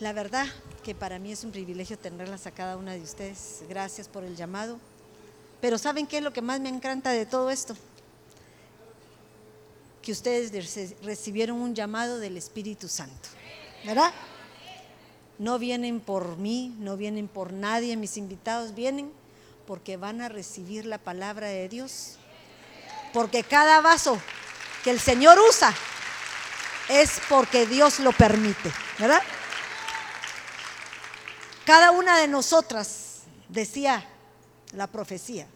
La 0.00 0.14
verdad 0.14 0.46
que 0.82 0.94
para 0.94 1.18
mí 1.18 1.30
es 1.30 1.44
un 1.44 1.52
privilegio 1.52 1.98
tenerlas 1.98 2.46
a 2.46 2.50
cada 2.50 2.78
una 2.78 2.94
de 2.94 3.02
ustedes. 3.02 3.62
Gracias 3.68 4.08
por 4.08 4.24
el 4.24 4.34
llamado. 4.34 4.78
Pero 5.60 5.76
¿saben 5.76 6.06
qué 6.06 6.18
es 6.18 6.22
lo 6.22 6.32
que 6.32 6.40
más 6.40 6.58
me 6.58 6.70
encanta 6.70 7.10
de 7.10 7.26
todo 7.26 7.50
esto? 7.50 7.76
Que 10.00 10.12
ustedes 10.12 10.50
recibieron 11.02 11.60
un 11.60 11.74
llamado 11.74 12.18
del 12.18 12.38
Espíritu 12.38 12.88
Santo. 12.88 13.28
¿Verdad? 13.84 14.10
No 15.38 15.58
vienen 15.58 16.00
por 16.00 16.38
mí, 16.38 16.74
no 16.78 16.96
vienen 16.96 17.28
por 17.28 17.52
nadie, 17.52 17.94
mis 17.98 18.16
invitados 18.16 18.74
vienen 18.74 19.12
porque 19.66 19.98
van 19.98 20.22
a 20.22 20.30
recibir 20.30 20.86
la 20.86 20.96
palabra 20.96 21.48
de 21.48 21.68
Dios. 21.68 22.16
Porque 23.12 23.44
cada 23.44 23.82
vaso 23.82 24.18
que 24.82 24.92
el 24.92 24.98
Señor 24.98 25.38
usa 25.46 25.74
es 26.88 27.20
porque 27.28 27.66
Dios 27.66 28.00
lo 28.00 28.12
permite, 28.12 28.72
¿verdad? 28.98 29.20
Cada 31.70 31.92
una 31.92 32.18
de 32.18 32.26
nosotras, 32.26 33.20
decía 33.48 34.04
la 34.72 34.88
profecía, 34.88 35.46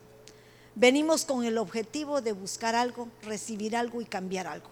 venimos 0.76 1.24
con 1.24 1.44
el 1.44 1.58
objetivo 1.58 2.20
de 2.20 2.30
buscar 2.30 2.76
algo, 2.76 3.08
recibir 3.22 3.76
algo 3.76 4.00
y 4.00 4.04
cambiar 4.04 4.46
algo. 4.46 4.68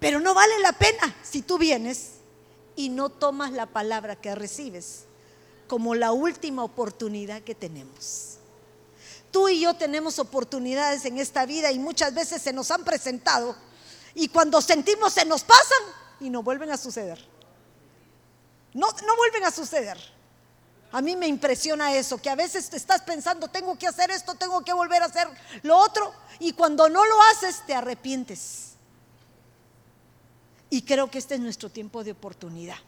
Pero 0.00 0.18
no 0.18 0.34
vale 0.34 0.58
la 0.58 0.72
pena 0.72 1.14
si 1.22 1.42
tú 1.42 1.58
vienes 1.58 2.14
y 2.74 2.88
no 2.88 3.08
tomas 3.08 3.52
la 3.52 3.66
palabra 3.66 4.16
que 4.16 4.34
recibes 4.34 5.04
como 5.68 5.94
la 5.94 6.10
última 6.10 6.64
oportunidad 6.64 7.42
que 7.42 7.54
tenemos. 7.54 8.38
Tú 9.30 9.48
y 9.48 9.60
yo 9.60 9.74
tenemos 9.74 10.18
oportunidades 10.18 11.04
en 11.04 11.18
esta 11.18 11.46
vida 11.46 11.70
y 11.70 11.78
muchas 11.78 12.12
veces 12.12 12.42
se 12.42 12.52
nos 12.52 12.72
han 12.72 12.82
presentado 12.82 13.54
y 14.16 14.26
cuando 14.26 14.60
sentimos 14.60 15.12
se 15.12 15.24
nos 15.24 15.44
pasan 15.44 15.82
y 16.18 16.30
no 16.30 16.42
vuelven 16.42 16.72
a 16.72 16.76
suceder. 16.76 17.39
No, 18.74 18.88
vuelven 19.16 19.44
a 19.44 19.50
suceder. 19.50 19.98
A 20.92 21.00
mí 21.00 21.14
me 21.16 21.26
impresiona 21.26 21.94
eso, 21.94 22.20
que 22.20 22.30
a 22.30 22.34
veces 22.34 22.68
te 22.68 22.76
estás 22.76 23.02
pensando, 23.02 23.48
tengo 23.48 23.78
que 23.78 23.86
hacer 23.86 24.10
esto, 24.10 24.34
tengo 24.34 24.64
que 24.64 24.72
volver 24.72 25.02
a 25.02 25.06
hacer 25.06 25.28
lo 25.62 25.76
otro, 25.76 26.12
y 26.40 26.52
cuando 26.52 26.88
no 26.88 27.04
lo 27.04 27.22
haces 27.22 27.64
te 27.64 27.74
arrepientes. 27.74 28.72
Y 30.68 30.82
creo 30.82 31.10
que 31.10 31.18
este 31.18 31.34
es 31.34 31.40
nuestro 31.40 31.70
tiempo 31.70 32.02
de 32.02 32.12
oportunidad. 32.12 32.78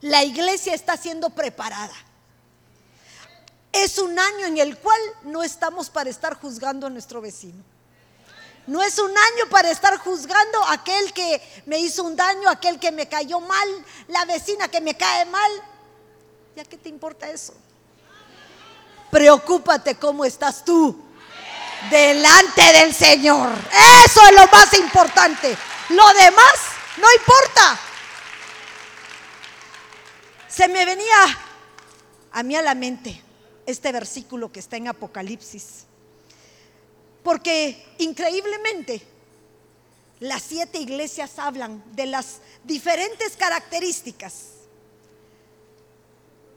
La 0.00 0.24
iglesia 0.24 0.74
está 0.74 0.96
siendo 0.96 1.30
preparada. 1.30 1.94
Es 3.72 3.98
un 3.98 4.18
año 4.18 4.46
en 4.46 4.58
el 4.58 4.78
cual 4.78 5.00
no 5.24 5.42
estamos 5.42 5.90
para 5.90 6.10
estar 6.10 6.34
juzgando 6.40 6.86
a 6.86 6.90
nuestro 6.90 7.20
vecino. 7.20 7.62
No 8.66 8.82
es 8.82 8.98
un 8.98 9.10
año 9.10 9.48
para 9.50 9.70
estar 9.70 9.96
juzgando 9.98 10.62
a 10.64 10.72
aquel 10.72 11.12
que 11.12 11.40
me 11.66 11.78
hizo 11.78 12.02
un 12.02 12.16
daño, 12.16 12.48
aquel 12.48 12.80
que 12.80 12.90
me 12.90 13.08
cayó 13.08 13.40
mal, 13.40 13.84
la 14.08 14.24
vecina 14.24 14.68
que 14.68 14.80
me 14.80 14.96
cae 14.96 15.24
mal. 15.26 15.50
¿Ya 16.56 16.64
qué 16.64 16.76
te 16.76 16.88
importa 16.88 17.30
eso? 17.30 17.54
Preocúpate 19.10 19.94
cómo 19.96 20.24
estás 20.24 20.64
tú 20.64 21.00
delante 21.90 22.62
del 22.72 22.92
Señor. 22.92 23.50
Eso 24.04 24.20
es 24.26 24.34
lo 24.34 24.46
más 24.48 24.72
importante. 24.74 25.56
Lo 25.90 26.08
demás 26.14 26.54
no 26.96 27.06
importa. 27.12 27.78
Se 30.48 30.68
me 30.68 30.84
venía 30.84 31.38
a 32.32 32.42
mí 32.42 32.56
a 32.56 32.62
la 32.62 32.74
mente 32.74 33.22
este 33.66 33.92
versículo 33.92 34.50
que 34.50 34.60
está 34.60 34.76
en 34.76 34.88
Apocalipsis. 34.88 35.85
Porque 37.26 37.84
increíblemente 37.98 39.02
las 40.20 40.42
siete 40.42 40.78
iglesias 40.78 41.40
hablan 41.40 41.82
de 41.96 42.06
las 42.06 42.36
diferentes 42.62 43.36
características 43.36 44.50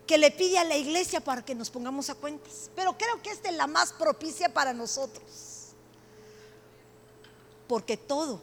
que 0.05 0.19
le 0.19 0.29
pide 0.29 0.59
a 0.59 0.63
la 0.63 0.77
iglesia 0.77 1.21
para 1.21 1.43
que 1.43 1.55
nos 1.55 1.71
pongamos 1.71 2.11
a 2.11 2.13
cuentas. 2.13 2.69
Pero 2.75 2.95
creo 2.95 3.19
que 3.23 3.31
esta 3.31 3.49
es 3.49 3.55
la 3.55 3.65
más 3.65 3.93
propicia 3.93 4.53
para 4.53 4.71
nosotros. 4.71 5.69
Porque 7.67 7.97
todo, 7.97 8.39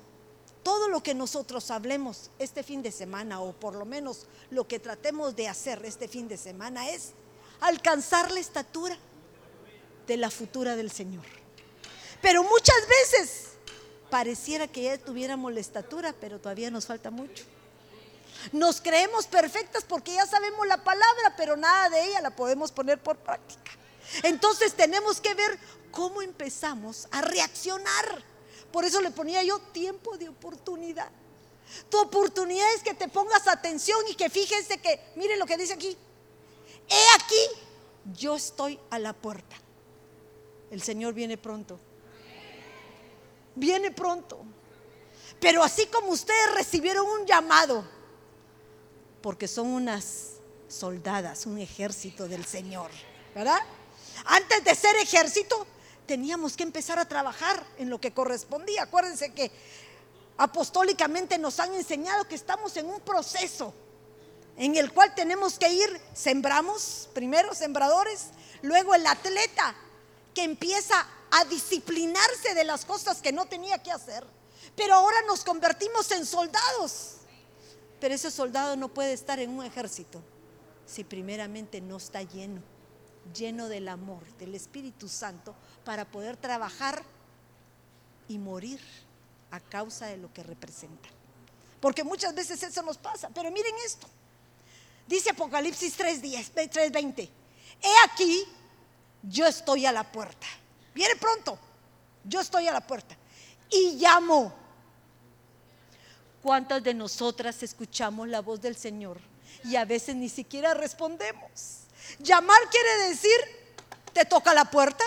todo 0.65 0.89
lo 0.89 1.05
que 1.05 1.15
nosotros 1.15 1.71
hablemos 1.71 2.33
este 2.41 2.65
fin 2.65 2.83
de 2.83 2.91
semana, 2.91 3.41
o 3.41 3.53
por 3.53 3.77
lo 3.77 3.85
menos 3.85 4.27
lo 4.51 4.67
que 4.67 4.81
tratemos 4.81 5.37
de 5.37 5.47
hacer 5.47 5.85
este 5.85 6.09
fin 6.09 6.27
de 6.27 6.37
semana, 6.37 6.91
es 6.91 7.13
alcanzar 7.61 8.33
la 8.33 8.41
estatura 8.41 8.99
de 10.09 10.17
la 10.17 10.29
futura 10.29 10.75
del 10.75 10.91
Señor. 10.91 11.46
Pero 12.21 12.43
muchas 12.43 12.77
veces 12.89 13.47
pareciera 14.11 14.69
que 14.69 14.83
ya 14.83 14.99
tuviéramos 14.99 15.53
la 15.53 15.61
estatura, 15.61 16.15
pero 16.21 16.39
todavía 16.39 16.71
nos 16.71 16.87
falta 16.87 17.11
mucho. 17.11 17.45
Nos 18.53 18.81
creemos 18.81 19.27
perfectas 19.27 19.85
porque 19.85 20.15
ya 20.15 20.27
sabemos 20.27 20.67
la 20.67 20.83
palabra, 20.83 21.35
pero 21.37 21.57
nada 21.57 21.91
de 21.91 22.05
ella 22.05 22.21
la 22.21 22.31
podemos 22.31 22.71
poner 22.73 23.03
por 23.03 23.17
práctica. 23.17 23.73
Entonces 24.23 24.75
tenemos 24.75 25.21
que 25.21 25.35
ver 25.35 25.59
cómo 25.91 26.23
empezamos 26.23 27.09
a 27.11 27.23
reaccionar. 27.23 28.23
Por 28.71 28.85
eso 28.85 29.01
le 29.01 29.11
ponía 29.11 29.43
yo 29.43 29.59
tiempo 29.73 30.17
de 30.17 30.29
oportunidad. 30.29 31.11
Tu 31.89 31.99
oportunidad 31.99 32.73
es 32.75 32.83
que 32.83 32.95
te 32.95 33.09
pongas 33.09 33.49
atención 33.49 33.99
y 34.09 34.15
que 34.15 34.31
fíjense 34.31 34.79
que, 34.79 35.01
miren 35.17 35.39
lo 35.39 35.47
que 35.47 35.57
dice 35.57 35.73
aquí. 35.73 35.97
He 36.89 37.15
aquí, 37.17 38.15
yo 38.15 38.37
estoy 38.37 38.79
a 38.91 38.99
la 39.01 39.13
puerta. 39.13 39.57
El 40.71 40.83
Señor 40.83 41.15
viene 41.15 41.37
pronto 41.37 41.81
viene 43.57 43.91
pronto. 43.91 44.39
Pero 45.41 45.63
así 45.63 45.87
como 45.87 46.09
ustedes 46.09 46.55
recibieron 46.55 47.07
un 47.07 47.27
llamado, 47.27 47.85
porque 49.21 49.49
son 49.49 49.67
unas 49.67 50.35
soldadas, 50.69 51.47
un 51.47 51.59
ejército 51.59 52.29
del 52.29 52.45
Señor, 52.45 52.91
¿verdad? 53.35 53.59
Antes 54.27 54.65
de 54.65 54.75
ser 54.75 54.97
ejército, 54.97 55.67
teníamos 56.07 56.57
que 56.57 56.63
empezar 56.63 56.99
a 56.99 57.09
trabajar 57.09 57.67
en 57.79 57.91
lo 57.91 58.01
que 58.01 58.13
correspondía. 58.13 58.85
Acuérdense 58.85 59.33
que 59.33 59.51
apostólicamente 60.39 61.39
nos 61.39 61.59
han 61.61 61.75
enseñado 61.75 62.27
que 62.29 62.35
estamos 62.35 62.77
en 62.77 62.87
un 62.87 63.01
proceso 63.01 63.75
en 64.57 64.77
el 64.77 64.93
cual 64.93 65.15
tenemos 65.15 65.59
que 65.59 65.69
ir, 65.69 66.01
sembramos, 66.15 67.11
primero 67.13 67.55
sembradores, 67.55 68.29
luego 68.63 68.95
el 68.95 69.07
atleta 69.07 69.75
que 70.35 70.45
empieza 70.45 71.07
a 71.31 71.45
disciplinarse 71.45 72.55
de 72.55 72.65
las 72.65 72.85
cosas 72.85 73.21
que 73.21 73.33
no 73.33 73.47
tenía 73.47 73.83
que 73.83 73.93
hacer. 73.93 74.25
Pero 74.75 74.95
ahora 74.95 75.17
nos 75.27 75.45
convertimos 75.45 76.11
en 76.11 76.27
soldados. 76.27 77.17
Pero 78.01 78.15
ese 78.15 78.31
soldado 78.31 78.77
no 78.77 78.89
puede 78.89 79.13
estar 79.13 79.39
en 79.39 79.51
un 79.51 79.65
ejército 79.65 80.23
si 80.85 81.03
primeramente 81.03 81.81
no 81.81 81.97
está 81.97 82.23
lleno, 82.23 82.63
lleno 83.35 83.69
del 83.69 83.89
amor, 83.89 84.25
del 84.37 84.55
Espíritu 84.55 85.09
Santo, 85.09 85.55
para 85.85 86.05
poder 86.05 86.37
trabajar 86.37 87.03
y 88.29 88.39
morir 88.39 88.81
a 89.51 89.61
causa 89.61 90.07
de 90.07 90.19
lo 90.19 90.33
que 90.33 90.43
representa. 90.43 91.09
Porque 91.81 92.05
muchas 92.05 92.35
veces 92.35 92.63
eso 92.63 92.83
nos 92.83 92.99
pasa. 92.99 93.31
Pero 93.35 93.51
miren 93.51 93.75
esto. 93.85 94.07
Dice 95.07 95.31
Apocalipsis 95.31 95.99
3.10, 95.99 96.53
3.20. 96.53 97.29
He 97.83 98.11
aquí, 98.11 98.45
yo 99.23 99.47
estoy 99.47 99.87
a 99.87 99.93
la 99.93 100.11
puerta 100.11 100.47
Viene 100.97 101.15
pronto. 101.17 101.59
Yo 102.25 102.41
estoy 102.41 102.67
a 102.69 102.73
la 102.73 102.81
puerta. 102.81 103.15
Y 103.71 103.99
llamo. 103.99 104.51
¿Cuántas 106.43 106.83
de 106.83 106.95
nosotras 106.95 107.63
escuchamos 107.63 108.29
la 108.29 108.41
voz 108.41 108.63
del 108.63 108.77
Señor 108.77 109.19
y 109.63 109.77
a 109.77 109.85
veces 109.85 110.17
ni 110.17 110.31
siquiera 110.31 110.73
respondemos? 110.73 111.81
Llamar 112.21 112.59
quiere 112.71 113.09
decir, 113.09 113.37
te 114.15 114.25
toca 114.25 114.55
la 114.55 114.71
puerta. 114.71 115.05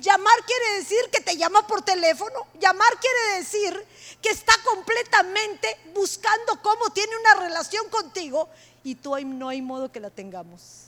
Llamar 0.00 0.34
quiere 0.44 0.78
decir 0.78 0.98
que 1.12 1.20
te 1.20 1.36
llama 1.36 1.64
por 1.68 1.82
teléfono. 1.82 2.48
Llamar 2.58 2.98
quiere 2.98 3.38
decir 3.38 3.86
que 4.20 4.30
está 4.30 4.54
completamente 4.64 5.68
buscando 5.94 6.60
cómo 6.62 6.90
tiene 6.90 7.16
una 7.16 7.46
relación 7.46 7.88
contigo 7.90 8.48
y 8.82 8.96
tú 8.96 9.14
no 9.24 9.50
hay 9.50 9.62
modo 9.62 9.92
que 9.92 10.00
la 10.00 10.10
tengamos. 10.10 10.86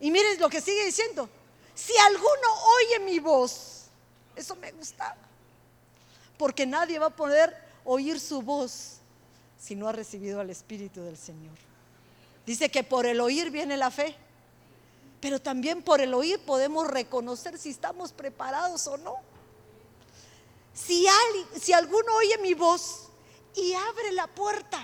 Y 0.00 0.10
miren 0.10 0.40
lo 0.40 0.48
que 0.48 0.60
sigue 0.60 0.84
diciendo 0.86 1.30
si 1.78 1.96
alguno 1.96 2.48
oye 2.76 2.98
mi 2.98 3.20
voz, 3.20 3.84
eso 4.34 4.56
me 4.56 4.72
gusta, 4.72 5.16
porque 6.36 6.66
nadie 6.66 6.98
va 6.98 7.06
a 7.06 7.16
poder 7.16 7.56
oír 7.84 8.18
su 8.18 8.42
voz 8.42 8.96
si 9.56 9.76
no 9.76 9.86
ha 9.86 9.92
recibido 9.92 10.40
al 10.40 10.50
Espíritu 10.50 11.02
del 11.02 11.16
Señor. 11.16 11.54
Dice 12.44 12.68
que 12.68 12.82
por 12.82 13.06
el 13.06 13.20
oír 13.20 13.52
viene 13.52 13.76
la 13.76 13.92
fe, 13.92 14.16
pero 15.20 15.40
también 15.40 15.82
por 15.82 16.00
el 16.00 16.12
oír 16.14 16.40
podemos 16.40 16.88
reconocer 16.88 17.56
si 17.58 17.70
estamos 17.70 18.12
preparados 18.12 18.88
o 18.88 18.96
no. 18.96 19.16
Si, 20.74 21.06
si 21.60 21.72
alguno 21.72 22.12
oye 22.16 22.38
mi 22.38 22.54
voz 22.54 23.08
y 23.54 23.72
abre 23.74 24.10
la 24.12 24.26
puerta, 24.26 24.80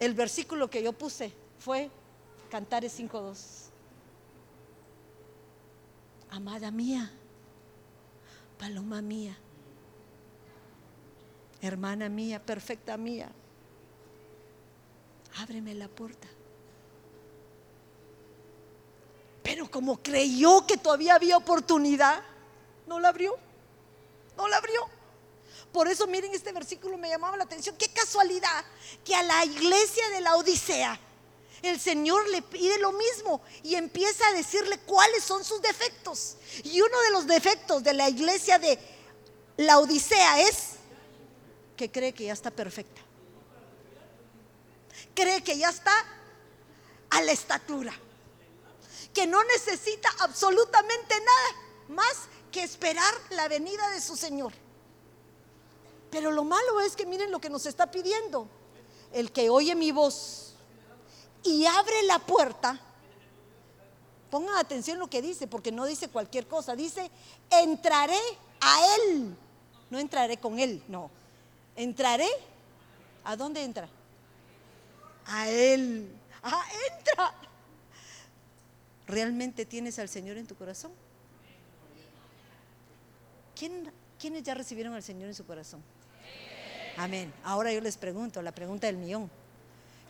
el 0.00 0.12
versículo 0.12 0.68
que 0.68 0.82
yo 0.82 0.92
puse 0.92 1.32
fue 1.58 1.90
Cantares 2.50 2.98
5.2 2.98 3.67
amada 6.30 6.70
mía, 6.70 7.10
paloma 8.58 9.02
mía. 9.02 9.36
hermana 11.60 12.08
mía, 12.08 12.40
perfecta 12.44 12.96
mía, 12.96 13.30
ábreme 15.36 15.74
la 15.74 15.88
puerta. 15.88 16.28
Pero 19.42 19.70
como 19.70 20.02
creyó 20.02 20.66
que 20.66 20.76
todavía 20.76 21.14
había 21.14 21.36
oportunidad, 21.36 22.22
no 22.86 23.00
la 23.00 23.08
abrió. 23.08 23.34
No 24.36 24.46
la 24.46 24.58
abrió. 24.58 24.80
Por 25.72 25.88
eso 25.88 26.06
miren 26.06 26.34
este 26.34 26.52
versículo 26.52 26.96
me 26.98 27.08
llamaba 27.08 27.36
la 27.36 27.44
atención. 27.44 27.74
Qué 27.76 27.88
casualidad 27.88 28.64
que 29.04 29.14
a 29.14 29.22
la 29.22 29.44
iglesia 29.44 30.08
de 30.10 30.20
la 30.20 30.36
Odisea 30.36 31.00
el 31.62 31.80
Señor 31.80 32.28
le 32.28 32.42
pide 32.42 32.78
lo 32.78 32.92
mismo 32.92 33.40
y 33.62 33.74
empieza 33.74 34.26
a 34.28 34.32
decirle 34.32 34.78
cuáles 34.80 35.24
son 35.24 35.44
sus 35.44 35.60
defectos. 35.60 36.36
Y 36.64 36.80
uno 36.80 37.00
de 37.02 37.10
los 37.10 37.26
defectos 37.26 37.82
de 37.82 37.94
la 37.94 38.08
iglesia 38.08 38.58
de 38.58 38.78
la 39.56 39.78
Odisea 39.78 40.40
es 40.42 40.74
que 41.76 41.90
cree 41.90 42.12
que 42.12 42.24
ya 42.24 42.32
está 42.32 42.50
perfecta. 42.50 43.00
Cree 45.14 45.42
que 45.42 45.58
ya 45.58 45.70
está 45.70 45.92
a 47.10 47.22
la 47.22 47.32
estatura. 47.32 47.92
Que 49.12 49.26
no 49.26 49.42
necesita 49.44 50.08
absolutamente 50.20 51.14
nada 51.18 51.64
más 51.88 52.16
que 52.52 52.62
esperar 52.62 53.14
la 53.30 53.48
venida 53.48 53.88
de 53.90 54.00
su 54.00 54.16
Señor. 54.16 54.52
Pero 56.10 56.30
lo 56.30 56.44
malo 56.44 56.80
es 56.80 56.94
que 56.94 57.04
miren 57.04 57.32
lo 57.32 57.40
que 57.40 57.50
nos 57.50 57.66
está 57.66 57.90
pidiendo. 57.90 58.48
El 59.12 59.32
que 59.32 59.50
oye 59.50 59.74
mi 59.74 59.90
voz 59.90 60.47
y 61.44 61.64
abre 61.66 62.02
la 62.04 62.18
puerta, 62.18 62.80
pongan 64.30 64.56
atención 64.56 64.98
lo 64.98 65.08
que 65.08 65.22
dice, 65.22 65.46
porque 65.46 65.72
no 65.72 65.86
dice 65.86 66.08
cualquier 66.08 66.46
cosa, 66.46 66.76
dice, 66.76 67.10
entraré 67.50 68.18
a 68.60 68.80
Él, 68.96 69.36
no 69.90 69.98
entraré 69.98 70.38
con 70.38 70.58
Él, 70.58 70.82
no, 70.88 71.10
entraré, 71.76 72.28
¿a 73.24 73.36
dónde 73.36 73.62
entra? 73.62 73.88
A 75.26 75.48
Él, 75.48 76.10
ah, 76.42 76.64
entra. 76.90 77.34
¿Realmente 79.06 79.64
tienes 79.64 79.98
al 79.98 80.08
Señor 80.08 80.36
en 80.36 80.46
tu 80.46 80.54
corazón? 80.54 80.92
¿Quiénes 83.54 84.42
ya 84.42 84.54
recibieron 84.54 84.94
al 84.94 85.02
Señor 85.02 85.28
en 85.28 85.34
su 85.34 85.46
corazón? 85.46 85.82
Amén. 86.96 87.32
Ahora 87.44 87.72
yo 87.72 87.80
les 87.80 87.96
pregunto, 87.96 88.42
la 88.42 88.52
pregunta 88.52 88.86
del 88.86 88.96
millón. 88.96 89.30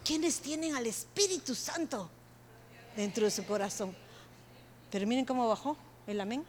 ¿Quiénes 0.05 0.41
tienen 0.41 0.75
al 0.75 0.87
Espíritu 0.87 1.55
Santo 1.55 2.09
dentro 2.97 3.25
de 3.25 3.31
su 3.31 3.45
corazón? 3.45 3.95
Pero 4.91 5.07
miren 5.07 5.25
cómo 5.25 5.49
bajó 5.49 5.77
el 6.07 6.21
amén. 6.21 6.45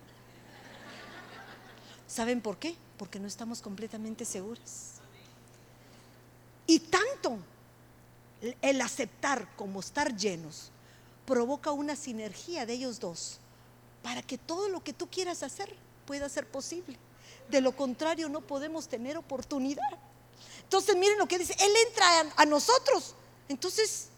¿Saben 2.08 2.42
por 2.42 2.58
qué? 2.58 2.76
Porque 2.98 3.20
no 3.20 3.28
estamos 3.28 3.62
completamente 3.62 4.26
seguros. 4.26 4.94
Y 6.66 6.80
tanto 6.80 7.38
el 8.62 8.82
aceptar 8.82 9.48
como 9.56 9.80
estar 9.80 10.16
llenos 10.16 10.72
provoca 11.26 11.72
una 11.72 11.96
sinergia 11.96 12.66
de 12.66 12.74
ellos 12.74 13.00
dos 13.00 13.40
para 14.02 14.22
que 14.22 14.38
todo 14.38 14.70
lo 14.70 14.84
que 14.84 14.94
tú 14.94 15.08
quieras 15.08 15.44
hacer 15.44 15.76
pueda 16.06 16.30
ser 16.30 16.48
posible. 16.48 16.98
De 17.50 17.62
lo 17.62 17.76
contrario, 17.76 18.30
no 18.30 18.42
podemos 18.42 18.88
tener 18.88 19.18
oportunidad. 19.18 19.84
Entonces, 20.64 20.96
miren 20.96 21.18
lo 21.18 21.28
que 21.28 21.38
dice, 21.38 21.56
Él 21.60 21.72
entra 21.88 22.34
a 22.36 22.46
nosotros 22.46 23.16
entonces, 23.50 24.10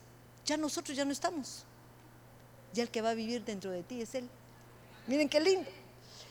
ya 0.45 0.57
nosotros 0.57 0.95
ya 0.95 1.05
no 1.05 1.13
estamos. 1.13 1.63
Ya 2.73 2.83
el 2.83 2.89
que 2.89 3.01
va 3.01 3.11
a 3.11 3.13
vivir 3.13 3.43
dentro 3.43 3.71
de 3.71 3.81
ti 3.81 4.01
es 4.01 4.13
Él. 4.13 4.29
Miren 5.07 5.29
qué 5.29 5.39
lindo. 5.39 5.67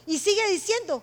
Y 0.06 0.18
sigue 0.18 0.46
diciendo, 0.50 1.02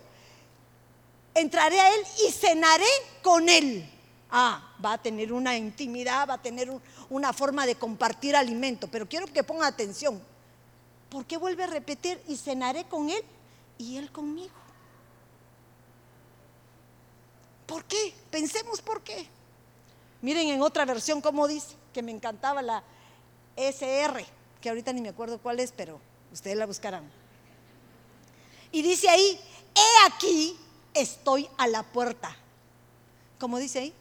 entraré 1.34 1.80
a 1.80 1.94
Él 1.94 2.00
y 2.26 2.32
cenaré 2.32 2.86
con 3.22 3.48
Él. 3.48 3.90
Ah, 4.30 4.74
va 4.84 4.94
a 4.94 5.02
tener 5.02 5.32
una 5.32 5.56
intimidad, 5.56 6.28
va 6.28 6.34
a 6.34 6.42
tener 6.42 6.70
una 7.10 7.32
forma 7.32 7.66
de 7.66 7.74
compartir 7.74 8.36
alimento. 8.36 8.88
Pero 8.88 9.08
quiero 9.08 9.26
que 9.26 9.42
pongan 9.42 9.66
atención. 9.66 10.22
¿Por 11.10 11.26
qué 11.26 11.36
vuelve 11.36 11.64
a 11.64 11.68
repetir 11.68 12.22
y 12.28 12.36
cenaré 12.36 12.84
con 12.84 13.10
Él 13.10 13.24
y 13.76 13.96
Él 13.96 14.12
conmigo? 14.12 14.54
¿Por 17.66 17.84
qué? 17.84 18.14
Pensemos 18.30 18.80
por 18.82 19.02
qué. 19.02 19.26
Miren 20.22 20.48
en 20.48 20.62
otra 20.62 20.84
versión 20.84 21.20
cómo 21.20 21.48
dice 21.48 21.77
que 21.92 22.02
me 22.02 22.12
encantaba 22.12 22.62
la 22.62 22.82
SR, 23.56 24.24
que 24.60 24.68
ahorita 24.68 24.92
ni 24.92 25.00
me 25.00 25.08
acuerdo 25.08 25.38
cuál 25.38 25.60
es, 25.60 25.72
pero 25.72 26.00
ustedes 26.32 26.56
la 26.56 26.66
buscarán. 26.66 27.10
Y 28.70 28.82
dice 28.82 29.08
ahí, 29.08 29.40
he 29.74 30.06
aquí, 30.06 30.58
estoy 30.94 31.48
a 31.56 31.66
la 31.66 31.82
puerta. 31.82 32.36
¿Cómo 33.38 33.58
dice 33.58 33.78
ahí? 33.80 33.94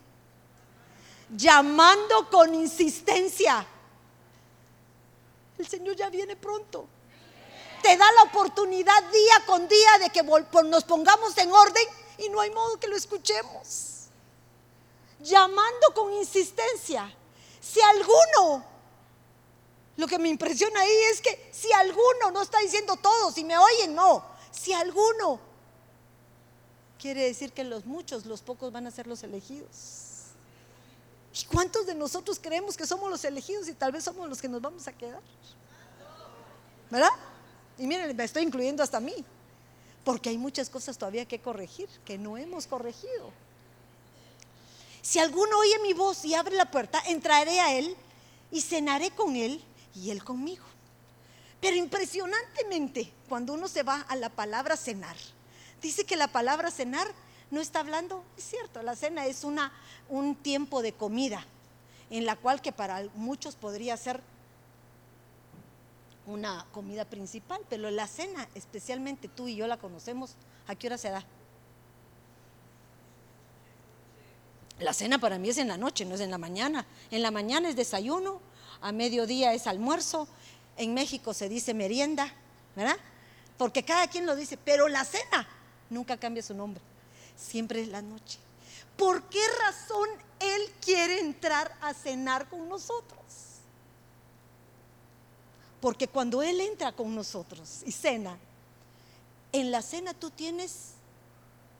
Llamando 1.30 2.30
con 2.30 2.54
insistencia. 2.54 3.66
El 5.58 5.68
Señor 5.68 5.96
ya 5.96 6.10
viene 6.10 6.36
pronto. 6.36 6.88
Te 7.82 7.96
da 7.96 8.12
la 8.14 8.24
oportunidad 8.24 9.04
día 9.12 9.46
con 9.46 9.68
día 9.68 9.98
de 10.00 10.10
que 10.10 10.24
nos 10.24 10.84
pongamos 10.84 11.38
en 11.38 11.52
orden 11.52 11.84
y 12.18 12.30
no 12.30 12.40
hay 12.42 12.52
modo 12.52 12.80
que 12.80 12.88
lo 12.88 12.96
escuchemos. 12.96 14.08
Llamando 15.20 15.94
con 15.94 16.14
insistencia. 16.14 17.14
Si 17.60 17.80
alguno, 17.82 18.64
lo 19.98 20.08
que 20.08 20.20
me 20.20 20.30
impresiona 20.30 20.80
ahí 20.80 20.98
es 21.12 21.22
que 21.22 21.50
si 21.52 21.72
alguno, 21.74 22.32
no 22.32 22.42
está 22.42 22.60
diciendo 22.60 22.96
todos, 22.98 23.34
si 23.34 23.44
me 23.44 23.58
oyen, 23.58 23.96
no, 23.96 24.24
si 24.52 24.74
alguno, 24.74 25.40
quiere 27.00 27.24
decir 27.24 27.52
que 27.52 27.64
los 27.64 27.86
muchos, 27.86 28.26
los 28.26 28.42
pocos 28.42 28.72
van 28.72 28.88
a 28.88 28.92
ser 28.92 29.08
los 29.08 29.24
elegidos. 29.24 30.08
¿Y 31.34 31.46
cuántos 31.46 31.86
de 31.86 31.94
nosotros 31.94 32.40
creemos 32.42 32.76
que 32.76 32.88
somos 32.88 33.10
los 33.10 33.24
elegidos 33.24 33.68
y 33.68 33.74
tal 33.74 33.92
vez 33.92 34.04
somos 34.04 34.28
los 34.28 34.42
que 34.42 34.48
nos 34.48 34.62
vamos 34.62 34.88
a 34.88 34.94
quedar? 34.94 35.22
¿Verdad? 36.90 37.12
Y 37.78 37.86
miren, 37.86 38.16
me 38.16 38.24
estoy 38.24 38.44
incluyendo 38.44 38.82
hasta 38.82 38.98
a 38.98 39.02
mí, 39.02 39.14
porque 40.04 40.30
hay 40.30 40.38
muchas 40.38 40.70
cosas 40.70 40.98
todavía 40.98 41.28
que 41.28 41.40
corregir, 41.40 41.90
que 42.06 42.18
no 42.18 42.38
hemos 42.38 42.66
corregido. 42.66 43.32
Si 45.08 45.20
alguno 45.20 45.60
oye 45.60 45.80
mi 45.80 45.94
voz 45.94 46.26
y 46.26 46.34
abre 46.34 46.58
la 46.58 46.70
puerta, 46.70 47.02
entraré 47.08 47.62
a 47.62 47.74
él 47.74 47.96
y 48.52 48.60
cenaré 48.60 49.10
con 49.12 49.38
él 49.38 49.64
y 49.96 50.10
él 50.12 50.22
conmigo. 50.22 50.66
Pero 51.62 51.78
impresionantemente, 51.78 53.14
cuando 53.30 53.54
uno 53.54 53.70
se 53.70 53.84
va 53.84 54.02
a 54.02 54.18
la 54.18 54.28
palabra 54.28 54.76
cenar, 54.76 55.16
dice 55.82 56.04
que 56.04 56.18
la 56.18 56.28
palabra 56.28 56.72
cenar 56.72 57.08
no 57.52 57.62
está 57.62 57.80
hablando, 57.80 58.22
es 58.38 58.44
cierto, 58.44 58.84
la 58.84 58.98
cena 58.98 59.26
es 59.28 59.46
una, 59.46 59.72
un 60.10 60.36
tiempo 60.36 60.82
de 60.82 60.92
comida, 60.92 61.42
en 62.10 62.26
la 62.26 62.36
cual 62.36 62.62
que 62.62 62.74
para 62.74 63.08
muchos 63.16 63.56
podría 63.56 63.96
ser 63.96 64.22
una 66.26 66.66
comida 66.74 67.06
principal, 67.06 67.62
pero 67.70 67.90
la 67.92 68.08
cena, 68.08 68.50
especialmente 68.56 69.30
tú 69.30 69.48
y 69.48 69.56
yo 69.56 69.68
la 69.68 69.78
conocemos, 69.78 70.36
¿a 70.68 70.76
qué 70.76 70.88
hora 70.88 70.98
se 70.98 71.12
da? 71.12 71.24
La 74.80 74.94
cena 74.94 75.18
para 75.18 75.40
mí 75.40 75.50
es 75.50 75.58
en 75.58 75.68
la 75.68 75.78
noche, 75.78 76.06
no 76.06 76.16
es 76.16 76.22
en 76.22 76.30
la 76.30 76.38
mañana. 76.38 76.86
En 77.10 77.22
la 77.22 77.32
mañana 77.32 77.70
es 77.70 77.76
desayuno, 77.76 78.40
a 78.82 78.92
mediodía 78.92 79.54
es 79.54 79.66
almuerzo, 79.66 80.28
en 80.78 80.94
México 80.94 81.34
se 81.34 81.50
dice 81.50 81.74
merienda, 81.74 82.32
¿verdad? 82.76 82.98
Porque 83.58 83.84
cada 83.84 84.08
quien 84.08 84.28
lo 84.28 84.36
dice, 84.36 84.58
pero 84.58 84.88
la 84.88 85.04
cena 85.04 85.48
nunca 85.90 86.18
cambia 86.18 86.44
su 86.44 86.54
nombre, 86.54 86.84
siempre 87.36 87.82
es 87.82 87.88
la 87.88 88.04
noche. 88.04 88.38
¿Por 88.96 89.24
qué 89.30 89.42
razón 89.66 90.10
Él 90.40 90.62
quiere 90.80 91.20
entrar 91.22 91.76
a 91.82 91.96
cenar 91.96 92.48
con 92.48 92.70
nosotros? 92.70 93.24
Porque 95.82 96.08
cuando 96.08 96.44
Él 96.44 96.62
entra 96.62 96.92
con 96.92 97.16
nosotros 97.16 97.82
y 97.86 97.92
cena, 97.92 98.38
en 99.52 99.72
la 99.72 99.82
cena 99.82 100.14
tú 100.14 100.30
tienes 100.30 100.92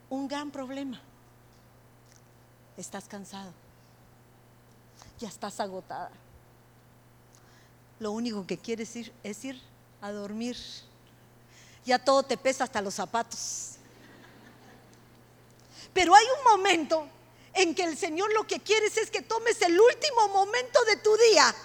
un 0.10 0.28
gran 0.28 0.50
problema 0.50 1.02
estás 2.78 3.08
cansado, 3.08 3.52
ya 5.20 5.28
estás 5.28 5.60
agotada. 5.60 6.12
Lo 8.00 8.12
único 8.12 8.46
que 8.46 8.58
quieres 8.58 8.96
ir 8.96 9.12
es 9.24 9.44
ir 9.44 9.60
a 10.02 10.12
dormir. 10.12 10.56
Ya 11.86 11.98
todo 11.98 12.22
te 12.24 12.38
pesa 12.38 12.66
hasta 12.66 12.82
los 12.82 12.94
zapatos. 12.94 13.78
Pero 15.94 16.14
hay 16.14 16.26
un 16.38 16.58
momento 16.58 17.08
en 17.54 17.74
que 17.74 17.84
el 17.84 17.98
Señor 17.98 18.32
lo 18.34 18.46
que 18.46 18.60
quieres 18.60 18.98
es 18.98 19.10
que 19.10 19.24
tomes 19.24 19.60
el 19.64 19.80
último 19.80 20.28
momento 20.28 20.80
de 20.86 20.98
tu 20.98 21.10
día 21.32 21.56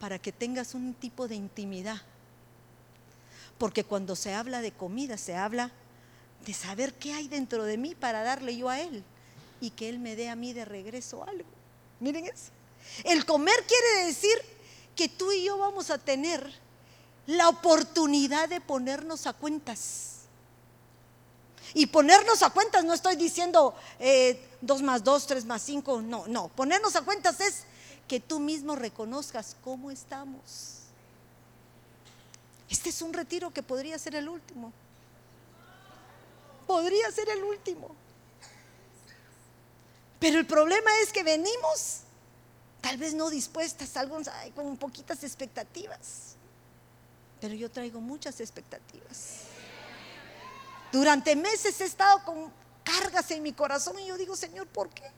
para 0.00 0.18
que 0.18 0.32
tengas 0.32 0.74
un 0.74 0.94
tipo 0.94 1.28
de 1.28 1.36
intimidad. 1.36 2.02
Porque 3.58 3.84
cuando 3.84 4.16
se 4.16 4.34
habla 4.34 4.60
de 4.60 4.72
comida, 4.72 5.16
se 5.16 5.36
habla 5.36 5.70
de 6.44 6.52
saber 6.52 6.94
qué 6.94 7.12
hay 7.12 7.28
dentro 7.28 7.62
de 7.62 7.76
mí 7.76 7.94
para 7.94 8.24
darle 8.24 8.56
yo 8.56 8.68
a 8.68 8.80
Él 8.80 9.04
y 9.62 9.70
que 9.70 9.88
Él 9.88 10.00
me 10.00 10.16
dé 10.16 10.28
a 10.28 10.34
mí 10.34 10.52
de 10.52 10.64
regreso 10.64 11.22
algo. 11.22 11.48
Miren 12.00 12.26
eso. 12.26 12.50
El 13.04 13.24
comer 13.24 13.54
quiere 13.68 14.06
decir 14.06 14.36
que 14.96 15.08
tú 15.08 15.30
y 15.30 15.44
yo 15.44 15.56
vamos 15.56 15.88
a 15.90 15.98
tener 15.98 16.52
la 17.26 17.48
oportunidad 17.48 18.48
de 18.48 18.60
ponernos 18.60 19.28
a 19.28 19.32
cuentas. 19.32 20.22
Y 21.74 21.86
ponernos 21.86 22.42
a 22.42 22.50
cuentas, 22.50 22.84
no 22.84 22.92
estoy 22.92 23.14
diciendo 23.14 23.76
eh, 24.00 24.44
dos 24.60 24.82
más 24.82 25.04
dos, 25.04 25.28
tres 25.28 25.44
más 25.44 25.62
cinco, 25.62 26.02
no, 26.02 26.26
no. 26.26 26.48
Ponernos 26.48 26.96
a 26.96 27.02
cuentas 27.02 27.40
es 27.40 27.62
que 28.08 28.18
tú 28.18 28.40
mismo 28.40 28.74
reconozcas 28.74 29.56
cómo 29.62 29.92
estamos. 29.92 30.80
Este 32.68 32.88
es 32.88 33.00
un 33.00 33.12
retiro 33.12 33.52
que 33.52 33.62
podría 33.62 33.96
ser 33.96 34.16
el 34.16 34.28
último. 34.28 34.72
Podría 36.66 37.12
ser 37.12 37.28
el 37.28 37.44
último. 37.44 38.01
Pero 40.22 40.38
el 40.38 40.46
problema 40.46 40.88
es 41.02 41.12
que 41.12 41.24
venimos 41.24 42.02
tal 42.80 42.96
vez 42.96 43.12
no 43.12 43.28
dispuestas, 43.28 43.96
algunos 43.96 44.28
con 44.54 44.76
poquitas 44.76 45.24
expectativas. 45.24 46.36
Pero 47.40 47.54
yo 47.54 47.68
traigo 47.68 48.00
muchas 48.00 48.38
expectativas. 48.38 49.40
Durante 50.92 51.34
meses 51.34 51.80
he 51.80 51.84
estado 51.84 52.22
con 52.24 52.52
cargas 52.84 53.32
en 53.32 53.42
mi 53.42 53.52
corazón 53.52 53.98
y 53.98 54.06
yo 54.06 54.16
digo, 54.16 54.36
Señor, 54.36 54.68
¿por 54.68 54.90
qué? 54.90 55.10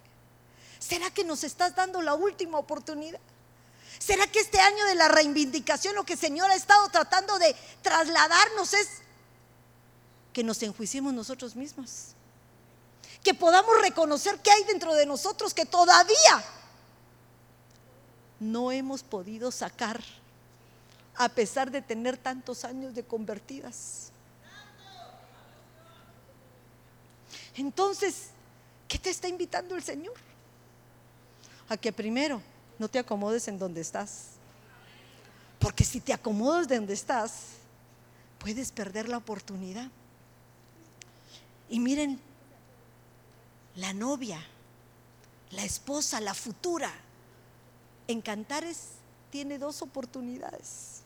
¿Será 0.78 1.10
que 1.10 1.22
nos 1.22 1.44
estás 1.44 1.76
dando 1.76 2.00
la 2.00 2.14
última 2.14 2.56
oportunidad? 2.56 3.20
¿Será 3.98 4.26
que 4.26 4.40
este 4.40 4.58
año 4.58 4.86
de 4.86 4.94
la 4.94 5.08
reivindicación 5.08 5.94
lo 5.94 6.04
que 6.04 6.14
el 6.14 6.18
Señor 6.18 6.50
ha 6.50 6.54
estado 6.54 6.88
tratando 6.88 7.38
de 7.38 7.54
trasladarnos 7.82 8.72
es 8.72 8.88
que 10.32 10.42
nos 10.42 10.62
enjuiciemos 10.62 11.12
nosotros 11.12 11.56
mismos? 11.56 12.13
Que 13.24 13.34
podamos 13.34 13.80
reconocer 13.80 14.38
que 14.38 14.52
hay 14.52 14.62
dentro 14.64 14.94
de 14.94 15.06
nosotros 15.06 15.52
que 15.52 15.66
todavía 15.66 16.44
no 18.38 18.70
hemos 18.70 19.02
podido 19.02 19.50
sacar 19.50 20.00
a 21.16 21.28
pesar 21.28 21.70
de 21.70 21.80
tener 21.80 22.16
tantos 22.16 22.64
años 22.64 22.94
de 22.94 23.02
convertidas. 23.02 24.10
Entonces, 27.56 28.26
¿qué 28.88 28.98
te 28.98 29.10
está 29.10 29.28
invitando 29.28 29.74
el 29.76 29.82
Señor? 29.82 30.14
A 31.68 31.76
que 31.76 31.92
primero 31.92 32.42
no 32.78 32.88
te 32.88 32.98
acomodes 32.98 33.48
en 33.48 33.58
donde 33.58 33.80
estás. 33.80 34.30
Porque 35.60 35.84
si 35.84 36.00
te 36.00 36.12
acomodas 36.12 36.68
de 36.68 36.76
donde 36.76 36.94
estás, 36.94 37.32
puedes 38.38 38.72
perder 38.72 39.08
la 39.08 39.18
oportunidad. 39.18 39.88
Y 41.70 41.78
miren, 41.78 42.20
la 43.76 43.92
novia, 43.92 44.40
la 45.50 45.64
esposa, 45.64 46.20
la 46.20 46.34
futura, 46.34 46.90
en 48.06 48.20
Cantares 48.20 48.88
tiene 49.30 49.58
dos 49.58 49.82
oportunidades. 49.82 51.02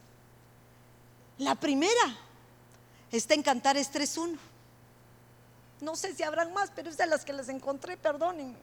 La 1.39 1.55
primera 1.55 2.17
está 3.13 3.35
en 3.35 3.43
Cantares 3.43 3.93
3.1. 3.93 4.37
No 5.81 5.95
sé 5.95 6.15
si 6.15 6.25
habrán 6.25 6.53
más, 6.53 6.73
pero 6.75 6.91
es 6.91 6.97
de 6.97 7.07
las 7.07 7.25
que 7.25 7.33
les 7.33 7.49
encontré, 7.49 7.97
perdónenme. 7.97 8.59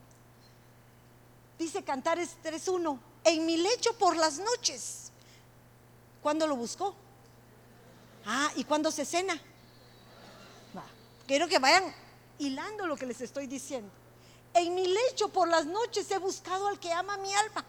Dice 1.58 1.84
Cantares 1.84 2.36
3.1, 2.44 3.00
en 3.24 3.46
mi 3.46 3.58
lecho 3.58 3.98
por 3.98 4.18
las 4.18 4.38
noches. 4.40 5.12
¿Cuándo 6.22 6.46
lo 6.48 6.56
buscó? 6.58 6.94
Ah, 8.26 8.52
¿y 8.56 8.66
cuándo 8.66 8.92
se 8.92 9.06
cena? 9.06 9.40
Quiero 11.28 11.48
que 11.48 11.58
vayan 11.58 12.05
hilando 12.40 12.88
lo 12.88 12.96
que 12.96 13.06
les 13.06 13.22
estoy 13.22 13.48
diciendo. 13.48 13.92
En 14.54 14.74
mi 14.74 14.88
lecho 14.88 15.30
por 15.30 15.48
las 15.48 15.66
noches 15.66 16.10
he 16.12 16.18
buscado 16.18 16.68
al 16.68 16.80
que 16.80 16.92
ama 16.92 17.18
mi 17.18 17.34
alma. 17.34 17.66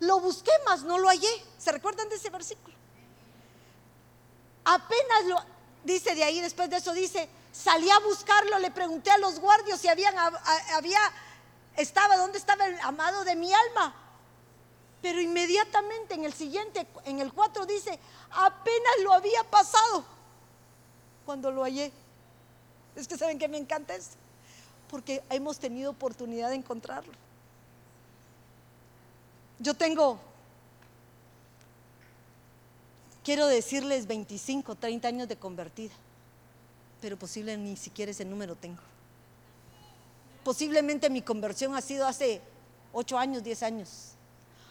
Lo 0.00 0.18
busqué, 0.20 0.50
más 0.64 0.82
no 0.82 0.98
lo 0.98 1.08
hallé. 1.08 1.44
¿Se 1.58 1.70
recuerdan 1.72 2.08
de 2.08 2.16
ese 2.16 2.30
versículo? 2.30 2.74
Apenas 4.64 5.24
lo, 5.26 5.44
dice 5.84 6.14
de 6.14 6.24
ahí, 6.24 6.40
después 6.40 6.70
de 6.70 6.76
eso 6.76 6.92
dice, 6.92 7.28
Salí 7.52 7.90
a 7.90 7.98
buscarlo, 7.98 8.58
le 8.58 8.70
pregunté 8.70 9.10
a 9.10 9.18
los 9.18 9.40
guardias 9.40 9.80
si 9.80 9.88
habían, 9.88 10.14
había, 10.74 11.00
estaba, 11.76 12.16
¿dónde 12.16 12.38
estaba 12.38 12.66
el 12.66 12.78
amado 12.80 13.24
de 13.24 13.34
mi 13.34 13.52
alma? 13.52 13.94
Pero 15.02 15.20
inmediatamente 15.20 16.14
en 16.14 16.24
el 16.24 16.32
siguiente, 16.32 16.86
en 17.04 17.18
el 17.18 17.32
4 17.32 17.66
dice, 17.66 17.98
apenas 18.30 18.92
lo 19.02 19.12
había 19.12 19.42
pasado 19.44 20.04
cuando 21.24 21.50
lo 21.50 21.62
hallé. 21.62 21.92
Es 22.96 23.08
que 23.08 23.16
saben 23.16 23.38
que 23.38 23.48
me 23.48 23.58
encanta 23.58 23.94
esto, 23.94 24.16
porque 24.90 25.22
hemos 25.30 25.58
tenido 25.58 25.90
oportunidad 25.90 26.50
de 26.50 26.56
encontrarlo. 26.56 27.12
Yo 29.58 29.74
tengo, 29.74 30.18
quiero 33.22 33.46
decirles 33.46 34.06
25, 34.06 34.74
30 34.74 35.08
años 35.08 35.28
de 35.28 35.36
convertida 35.36 35.94
pero 37.00 37.16
posible 37.18 37.56
ni 37.56 37.76
siquiera 37.76 38.10
ese 38.10 38.24
número 38.24 38.54
tengo. 38.54 38.82
Posiblemente 40.44 41.10
mi 41.10 41.22
conversión 41.22 41.74
ha 41.74 41.80
sido 41.80 42.06
hace 42.06 42.40
ocho 42.92 43.18
años, 43.18 43.42
diez 43.42 43.62
años. 43.62 44.12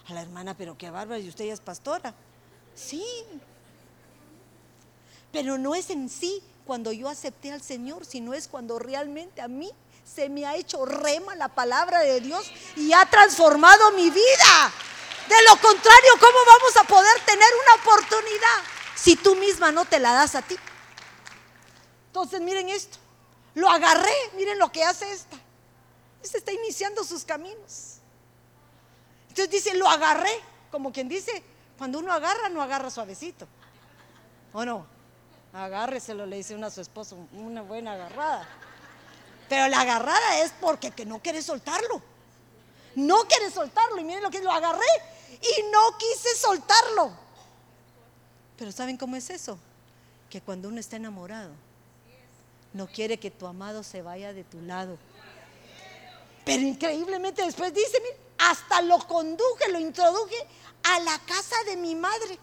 A 0.07 0.13
la 0.13 0.21
hermana, 0.21 0.55
pero 0.55 0.77
qué 0.77 0.89
bárbara, 0.89 1.19
y 1.19 1.29
usted 1.29 1.45
ya 1.45 1.53
es 1.53 1.59
pastora. 1.59 2.13
Sí. 2.75 3.03
Pero 5.31 5.57
no 5.57 5.75
es 5.75 5.89
en 5.89 6.09
sí 6.09 6.41
cuando 6.69 6.91
yo 6.91 7.09
acepté 7.09 7.51
al 7.51 7.63
Señor, 7.63 8.05
sino 8.05 8.35
es 8.35 8.47
cuando 8.47 8.77
realmente 8.77 9.41
a 9.41 9.47
mí 9.47 9.71
se 10.05 10.29
me 10.29 10.45
ha 10.45 10.55
hecho 10.55 10.85
rema 10.85 11.33
la 11.33 11.47
palabra 11.47 12.01
de 12.01 12.21
Dios 12.21 12.45
y 12.75 12.93
ha 12.93 13.07
transformado 13.07 13.91
mi 13.93 14.07
vida. 14.11 14.71
De 15.27 15.35
lo 15.49 15.59
contrario, 15.59 16.11
¿cómo 16.19 16.38
vamos 16.45 16.77
a 16.77 16.83
poder 16.83 17.25
tener 17.25 17.49
una 17.63 17.81
oportunidad 17.81 18.57
si 18.95 19.15
tú 19.15 19.33
misma 19.38 19.71
no 19.71 19.85
te 19.85 19.97
la 19.97 20.11
das 20.11 20.35
a 20.35 20.43
ti? 20.43 20.55
Entonces, 22.05 22.39
miren 22.39 22.69
esto. 22.69 22.99
Lo 23.55 23.67
agarré, 23.67 24.13
miren 24.35 24.59
lo 24.59 24.71
que 24.71 24.83
hace 24.83 25.11
esta. 25.11 25.38
Esta 26.21 26.38
está 26.38 26.51
iniciando 26.51 27.03
sus 27.03 27.23
caminos. 27.23 27.95
Entonces 29.29 29.49
dice, 29.49 29.73
lo 29.73 29.89
agarré, 29.89 30.39
como 30.69 30.91
quien 30.91 31.09
dice, 31.09 31.43
cuando 31.79 31.97
uno 31.97 32.13
agarra, 32.13 32.47
no 32.49 32.61
agarra 32.61 32.91
suavecito. 32.91 33.47
¿O 34.53 34.63
no? 34.63 34.98
Agárreselo, 35.53 36.25
le 36.25 36.37
dice 36.37 36.55
uno 36.55 36.67
a 36.67 36.71
su 36.71 36.81
esposo, 36.81 37.17
una 37.33 37.61
buena 37.61 37.93
agarrada. 37.93 38.47
Pero 39.47 39.67
la 39.67 39.81
agarrada 39.81 40.43
es 40.43 40.53
porque 40.61 40.91
que 40.91 41.05
no 41.05 41.19
quiere 41.19 41.41
soltarlo. 41.41 42.01
No 42.95 43.23
quiere 43.23 43.49
soltarlo. 43.49 43.99
Y 43.99 44.03
miren 44.03 44.23
lo 44.23 44.29
que 44.29 44.41
lo 44.41 44.51
agarré 44.51 44.85
y 45.31 45.71
no 45.71 45.97
quise 45.97 46.35
soltarlo. 46.35 47.11
Pero 48.57 48.71
¿saben 48.71 48.97
cómo 48.97 49.15
es 49.15 49.29
eso? 49.29 49.57
Que 50.29 50.41
cuando 50.41 50.67
uno 50.67 50.79
está 50.79 50.97
enamorado, 50.97 51.51
no 52.73 52.87
quiere 52.87 53.17
que 53.17 53.31
tu 53.31 53.47
amado 53.47 53.81
se 53.83 54.01
vaya 54.03 54.33
de 54.33 54.43
tu 54.43 54.61
lado. 54.61 54.97
Pero 56.45 56.61
increíblemente 56.61 57.43
después 57.43 57.73
dice, 57.73 57.97
hasta 58.37 58.81
lo 58.81 58.99
conduje, 58.99 59.71
lo 59.71 59.79
introduje 59.79 60.35
a 60.83 60.99
la 60.99 61.17
casa 61.19 61.55
de 61.65 61.77
mi 61.77 61.95
madre. 61.95 62.37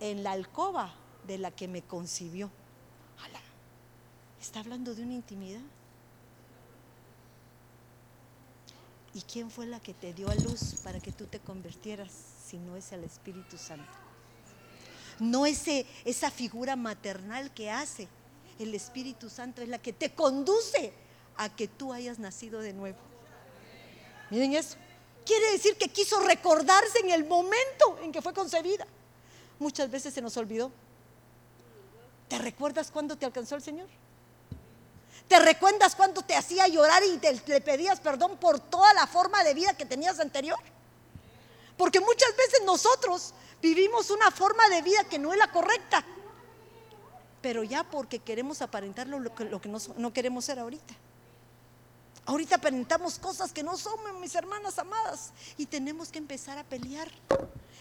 En 0.00 0.22
la 0.22 0.32
alcoba 0.32 0.94
de 1.26 1.38
la 1.38 1.50
que 1.50 1.68
me 1.68 1.82
concibió. 1.82 2.50
Está 4.40 4.60
hablando 4.60 4.94
de 4.94 5.02
una 5.02 5.14
intimidad. 5.14 5.60
¿Y 9.12 9.22
quién 9.22 9.50
fue 9.50 9.66
la 9.66 9.80
que 9.80 9.94
te 9.94 10.14
dio 10.14 10.30
a 10.30 10.34
luz 10.36 10.76
para 10.84 11.00
que 11.00 11.10
tú 11.10 11.26
te 11.26 11.40
convirtieras 11.40 12.12
si 12.46 12.56
no 12.56 12.76
es 12.76 12.92
el 12.92 13.02
Espíritu 13.02 13.58
Santo? 13.58 13.90
no 15.20 15.46
ese, 15.46 15.86
esa 16.04 16.30
figura 16.30 16.76
maternal 16.76 17.52
que 17.52 17.70
hace. 17.70 18.08
El 18.58 18.74
Espíritu 18.74 19.30
Santo 19.30 19.62
es 19.62 19.68
la 19.68 19.78
que 19.78 19.92
te 19.92 20.12
conduce 20.12 20.92
a 21.36 21.54
que 21.54 21.68
tú 21.68 21.92
hayas 21.92 22.18
nacido 22.18 22.60
de 22.60 22.72
nuevo. 22.72 22.98
Miren 24.30 24.54
eso. 24.54 24.76
Quiere 25.24 25.52
decir 25.52 25.76
que 25.76 25.88
quiso 25.88 26.20
recordarse 26.20 26.98
en 27.00 27.10
el 27.10 27.24
momento 27.24 27.98
en 28.02 28.12
que 28.12 28.22
fue 28.22 28.32
concebida. 28.32 28.86
Muchas 29.58 29.90
veces 29.90 30.14
se 30.14 30.22
nos 30.22 30.36
olvidó. 30.36 30.70
¿Te 32.28 32.38
recuerdas 32.38 32.90
cuando 32.90 33.16
te 33.16 33.26
alcanzó 33.26 33.56
el 33.56 33.62
Señor? 33.62 33.88
¿Te 35.26 35.38
recuerdas 35.38 35.94
cuando 35.94 36.22
te 36.22 36.36
hacía 36.36 36.68
llorar 36.68 37.02
y 37.04 37.18
te, 37.18 37.40
le 37.46 37.60
pedías 37.60 38.00
perdón 38.00 38.36
por 38.38 38.60
toda 38.60 38.92
la 38.94 39.06
forma 39.06 39.42
de 39.44 39.54
vida 39.54 39.76
que 39.76 39.84
tenías 39.84 40.20
anterior? 40.20 40.58
Porque 41.76 42.00
muchas 42.00 42.34
veces 42.36 42.62
nosotros 42.64 43.34
Vivimos 43.60 44.10
una 44.10 44.30
forma 44.30 44.68
de 44.68 44.82
vida 44.82 45.04
que 45.04 45.18
no 45.18 45.32
es 45.32 45.38
la 45.38 45.50
correcta. 45.50 46.04
Pero 47.42 47.62
ya 47.64 47.84
porque 47.84 48.20
queremos 48.20 48.62
aparentar 48.62 49.08
lo 49.08 49.34
que, 49.34 49.68
no, 49.68 49.78
no 49.96 50.12
queremos 50.12 50.44
ser 50.44 50.58
ahorita. 50.58 50.94
Ahorita 52.28 52.56
aparentamos 52.56 53.18
cosas 53.18 53.52
que 53.52 53.64
no 53.64 53.76
somos, 53.76 54.20
mis 54.20 54.36
hermanas 54.36 54.78
amadas. 54.78 55.32
Y 55.56 55.66
tenemos 55.66 56.10
que 56.10 56.18
empezar 56.18 56.58
a 56.58 56.64
pelear 56.64 57.10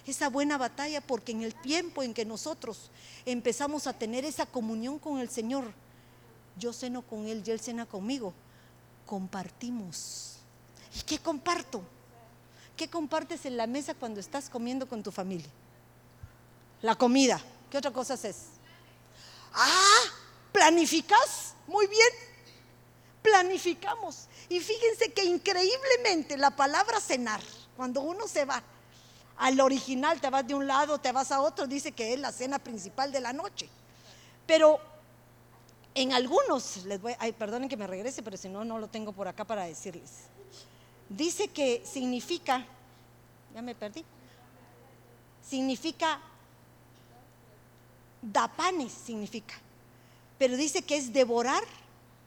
esa 0.08 0.30
buena 0.30 0.58
batalla 0.58 1.02
porque 1.02 1.34
en 1.34 1.44
el 1.44 1.54
tiempo 1.54 2.02
en 2.02 2.16
que 2.16 2.26
nosotros 2.26 2.90
empezamos 3.26 3.86
a 3.86 3.94
tener 3.94 4.26
esa 4.26 4.48
comunión 4.48 4.98
con 4.98 5.20
el 5.20 5.30
Señor, 5.30 5.72
yo 6.58 6.74
ceno 6.74 7.04
con 7.04 7.28
Él 7.28 7.44
y 7.46 7.52
Él 7.52 7.60
cena 7.60 7.86
conmigo, 7.86 8.34
compartimos. 9.06 10.38
¿Y 10.98 11.02
qué 11.02 11.20
comparto? 11.20 11.84
¿Qué 12.76 12.90
compartes 12.90 13.46
en 13.46 13.58
la 13.58 13.68
mesa 13.68 13.94
cuando 13.94 14.20
estás 14.20 14.50
comiendo 14.50 14.88
con 14.88 15.04
tu 15.04 15.12
familia? 15.12 15.52
la 16.82 16.96
comida. 16.96 17.42
¿Qué 17.70 17.78
otra 17.78 17.92
cosa 17.92 18.14
haces? 18.14 18.48
Ah, 19.54 20.04
planificas. 20.52 21.56
Muy 21.68 21.88
bien. 21.88 22.10
Planificamos. 23.22 24.28
Y 24.50 24.60
fíjense 24.60 25.12
que 25.12 25.26
increíblemente 25.26 26.38
la 26.38 26.56
palabra 26.56 27.00
cenar, 27.02 27.42
cuando 27.76 28.02
uno 28.02 28.28
se 28.28 28.46
va 28.46 28.64
al 29.38 29.60
original, 29.60 30.20
te 30.20 30.30
vas 30.30 30.48
de 30.48 30.56
un 30.56 30.66
lado, 30.66 31.00
te 31.00 31.12
vas 31.12 31.32
a 31.32 31.42
otro, 31.42 31.68
dice 31.68 31.92
que 31.92 32.14
es 32.14 32.20
la 32.20 32.32
cena 32.32 32.60
principal 32.60 33.12
de 33.12 33.22
la 33.22 33.34
noche. 33.34 33.70
Pero 34.46 34.80
en 35.94 36.14
algunos, 36.14 36.86
les 36.86 37.02
voy, 37.02 37.14
ay, 37.20 37.34
perdonen 37.34 37.68
que 37.68 37.76
me 37.76 37.88
regrese, 37.88 38.24
pero 38.24 38.38
si 38.38 38.48
no, 38.50 38.64
no 38.64 38.80
lo 38.80 38.88
tengo 38.88 39.12
por 39.12 39.28
acá 39.28 39.44
para 39.44 39.66
decirles. 39.66 40.12
Dice 41.10 41.48
que 41.48 41.84
significa, 41.86 42.66
ya 43.54 43.62
me 43.62 43.76
perdí, 43.76 44.06
significa, 45.48 46.20
dapanes 48.22 48.92
significa, 48.92 49.56
pero 50.38 50.56
dice 50.56 50.84
que 50.84 50.98
es 50.98 51.12
devorar, 51.12 51.64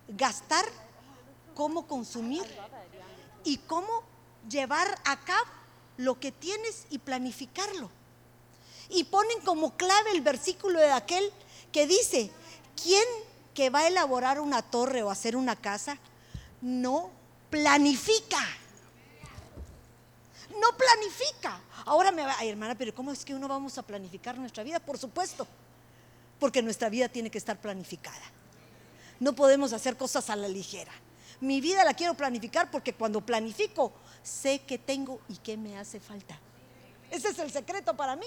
gastar, 0.09 0.65
cómo 1.61 1.87
consumir 1.87 2.43
y 3.45 3.59
cómo 3.59 4.03
llevar 4.49 4.89
a 5.05 5.21
cabo 5.21 5.45
lo 5.99 6.19
que 6.19 6.33
tienes 6.33 6.87
y 6.89 6.97
planificarlo. 6.97 7.91
Y 8.89 9.05
ponen 9.05 9.43
como 9.43 9.77
clave 9.77 10.13
el 10.13 10.23
versículo 10.23 10.79
de 10.79 10.91
aquel 10.91 11.31
que 11.71 11.87
dice, 11.87 12.31
¿quién 12.83 13.05
que 13.53 13.69
va 13.69 13.81
a 13.81 13.89
elaborar 13.89 14.41
una 14.41 14.63
torre 14.63 15.03
o 15.03 15.11
hacer 15.11 15.37
una 15.37 15.55
casa, 15.55 15.99
no 16.63 17.11
planifica. 17.51 18.41
No 20.59 20.75
planifica. 20.79 21.61
Ahora 21.85 22.11
me 22.11 22.23
va, 22.23 22.37
ay 22.39 22.49
hermana, 22.49 22.75
pero 22.75 22.95
¿cómo 22.95 23.13
es 23.13 23.23
que 23.23 23.35
uno 23.35 23.49
vamos 23.49 23.77
a 23.77 23.83
planificar 23.83 24.39
nuestra 24.39 24.63
vida? 24.63 24.81
Por 24.81 24.97
supuesto, 24.97 25.47
porque 26.39 26.63
nuestra 26.63 26.89
vida 26.89 27.11
tiene 27.11 27.31
que 27.31 27.37
estar 27.37 27.61
planificada. 27.61 28.33
No 29.19 29.35
podemos 29.35 29.75
hacer 29.75 29.99
cosas 29.99 30.31
a 30.31 30.37
la 30.37 30.49
ligera. 30.49 30.93
Mi 31.41 31.61
vida 31.61 31.85
la 31.85 31.95
quiero 31.95 32.15
planificar 32.15 32.71
porque 32.71 32.95
cuando 32.95 33.21
planifico 33.21 33.93
sé 34.23 34.61
qué 34.61 34.79
tengo 34.79 35.21
y 35.29 35.37
qué 35.37 35.57
me 35.57 35.79
hace 35.79 35.99
falta. 35.99 36.39
Ese 37.11 37.29
es 37.29 37.39
el 37.39 37.51
secreto 37.51 37.97
para 37.97 38.15
mí. 38.15 38.27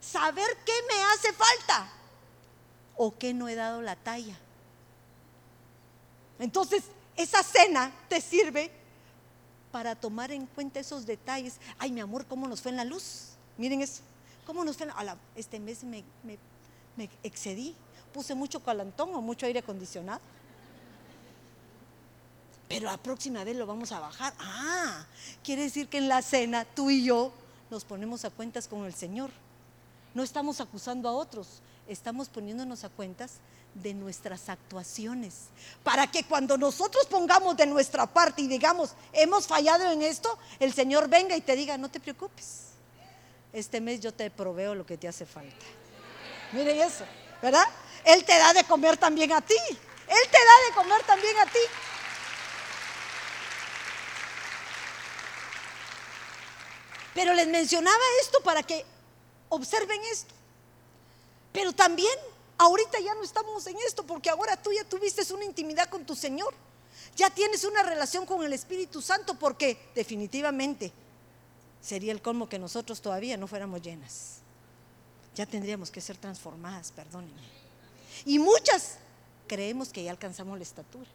Saber 0.00 0.46
qué 0.64 0.72
me 0.88 1.02
hace 1.02 1.32
falta 1.32 1.92
o 2.96 3.16
que 3.16 3.34
no 3.34 3.48
he 3.48 3.54
dado 3.54 3.82
la 3.82 3.96
talla. 3.96 4.36
Entonces, 6.38 6.84
esa 7.16 7.42
cena 7.42 7.92
te 8.08 8.20
sirve 8.20 8.70
para 9.70 9.94
tomar 9.94 10.32
en 10.32 10.46
cuenta 10.46 10.80
esos 10.80 11.04
detalles. 11.04 11.58
Ay, 11.78 11.92
mi 11.92 12.00
amor, 12.00 12.24
¿cómo 12.26 12.48
nos 12.48 12.62
fue 12.62 12.70
en 12.70 12.78
la 12.78 12.84
luz? 12.84 13.32
Miren 13.58 13.82
eso. 13.82 14.00
¿Cómo 14.46 14.64
nos 14.64 14.78
fue? 14.78 14.86
En 14.86 15.06
la, 15.06 15.18
este 15.36 15.60
mes 15.60 15.84
me, 15.84 16.02
me 16.96 17.10
excedí. 17.22 17.76
Puse 18.14 18.34
mucho 18.34 18.60
calantón 18.60 19.14
o 19.14 19.20
mucho 19.20 19.44
aire 19.44 19.58
acondicionado. 19.58 20.20
Pero 22.70 22.86
la 22.86 22.98
próxima 22.98 23.42
vez 23.42 23.56
lo 23.56 23.66
vamos 23.66 23.90
a 23.90 23.98
bajar. 23.98 24.32
Ah, 24.38 25.04
quiere 25.42 25.62
decir 25.62 25.88
que 25.88 25.98
en 25.98 26.06
la 26.06 26.22
cena 26.22 26.64
tú 26.64 26.88
y 26.88 27.02
yo 27.02 27.32
nos 27.68 27.84
ponemos 27.84 28.24
a 28.24 28.30
cuentas 28.30 28.68
con 28.68 28.84
el 28.84 28.94
Señor. 28.94 29.30
No 30.14 30.22
estamos 30.22 30.60
acusando 30.60 31.08
a 31.08 31.12
otros, 31.12 31.48
estamos 31.88 32.28
poniéndonos 32.28 32.84
a 32.84 32.88
cuentas 32.88 33.32
de 33.74 33.92
nuestras 33.92 34.48
actuaciones. 34.48 35.46
Para 35.82 36.08
que 36.12 36.22
cuando 36.22 36.56
nosotros 36.56 37.06
pongamos 37.06 37.56
de 37.56 37.66
nuestra 37.66 38.06
parte 38.06 38.42
y 38.42 38.46
digamos, 38.46 38.92
hemos 39.14 39.48
fallado 39.48 39.90
en 39.90 40.02
esto, 40.02 40.38
el 40.60 40.72
Señor 40.72 41.08
venga 41.08 41.36
y 41.36 41.40
te 41.40 41.56
diga, 41.56 41.76
no 41.76 41.88
te 41.88 41.98
preocupes. 41.98 42.66
Este 43.52 43.80
mes 43.80 43.98
yo 43.98 44.14
te 44.14 44.30
proveo 44.30 44.76
lo 44.76 44.86
que 44.86 44.96
te 44.96 45.08
hace 45.08 45.26
falta. 45.26 45.66
Mire 46.52 46.80
eso, 46.80 47.04
¿verdad? 47.42 47.66
Él 48.04 48.24
te 48.24 48.38
da 48.38 48.52
de 48.52 48.62
comer 48.62 48.96
también 48.96 49.32
a 49.32 49.40
ti. 49.40 49.58
Él 49.68 50.30
te 50.30 50.38
da 50.38 50.68
de 50.68 50.74
comer 50.76 51.02
también 51.02 51.36
a 51.36 51.46
ti. 51.46 51.58
Pero 57.14 57.34
les 57.34 57.48
mencionaba 57.48 58.02
esto 58.22 58.40
para 58.42 58.62
que 58.62 58.84
observen 59.48 60.00
esto. 60.12 60.34
Pero 61.52 61.72
también 61.72 62.12
ahorita 62.58 63.00
ya 63.00 63.14
no 63.14 63.22
estamos 63.22 63.66
en 63.66 63.76
esto 63.86 64.04
porque 64.04 64.30
ahora 64.30 64.56
tú 64.56 64.72
ya 64.72 64.84
tuviste 64.84 65.22
una 65.32 65.44
intimidad 65.44 65.88
con 65.88 66.04
tu 66.04 66.14
Señor. 66.14 66.54
Ya 67.16 67.30
tienes 67.30 67.64
una 67.64 67.82
relación 67.82 68.26
con 68.26 68.44
el 68.44 68.52
Espíritu 68.52 69.02
Santo 69.02 69.34
porque 69.34 69.78
definitivamente 69.94 70.92
sería 71.80 72.12
el 72.12 72.22
colmo 72.22 72.48
que 72.48 72.58
nosotros 72.58 73.00
todavía 73.00 73.36
no 73.36 73.46
fuéramos 73.46 73.82
llenas. 73.82 74.36
Ya 75.34 75.46
tendríamos 75.46 75.90
que 75.90 76.00
ser 76.00 76.16
transformadas, 76.16 76.92
perdónenme. 76.92 77.40
Y 78.24 78.38
muchas 78.38 78.98
creemos 79.46 79.88
que 79.88 80.04
ya 80.04 80.10
alcanzamos 80.10 80.56
la 80.58 80.62
estatura. 80.62 81.08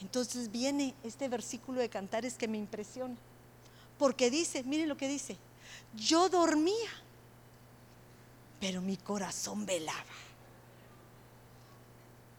Entonces 0.00 0.50
viene 0.50 0.94
este 1.04 1.28
versículo 1.28 1.80
de 1.80 1.88
Cantares 1.88 2.34
que 2.34 2.48
me 2.48 2.58
impresiona. 2.58 3.16
Porque 4.02 4.30
dice, 4.30 4.64
miren 4.64 4.88
lo 4.88 4.96
que 4.96 5.06
dice, 5.06 5.36
yo 5.94 6.28
dormía 6.28 6.90
pero 8.62 8.80
mi 8.80 8.96
corazón 8.96 9.66
velaba. 9.66 10.14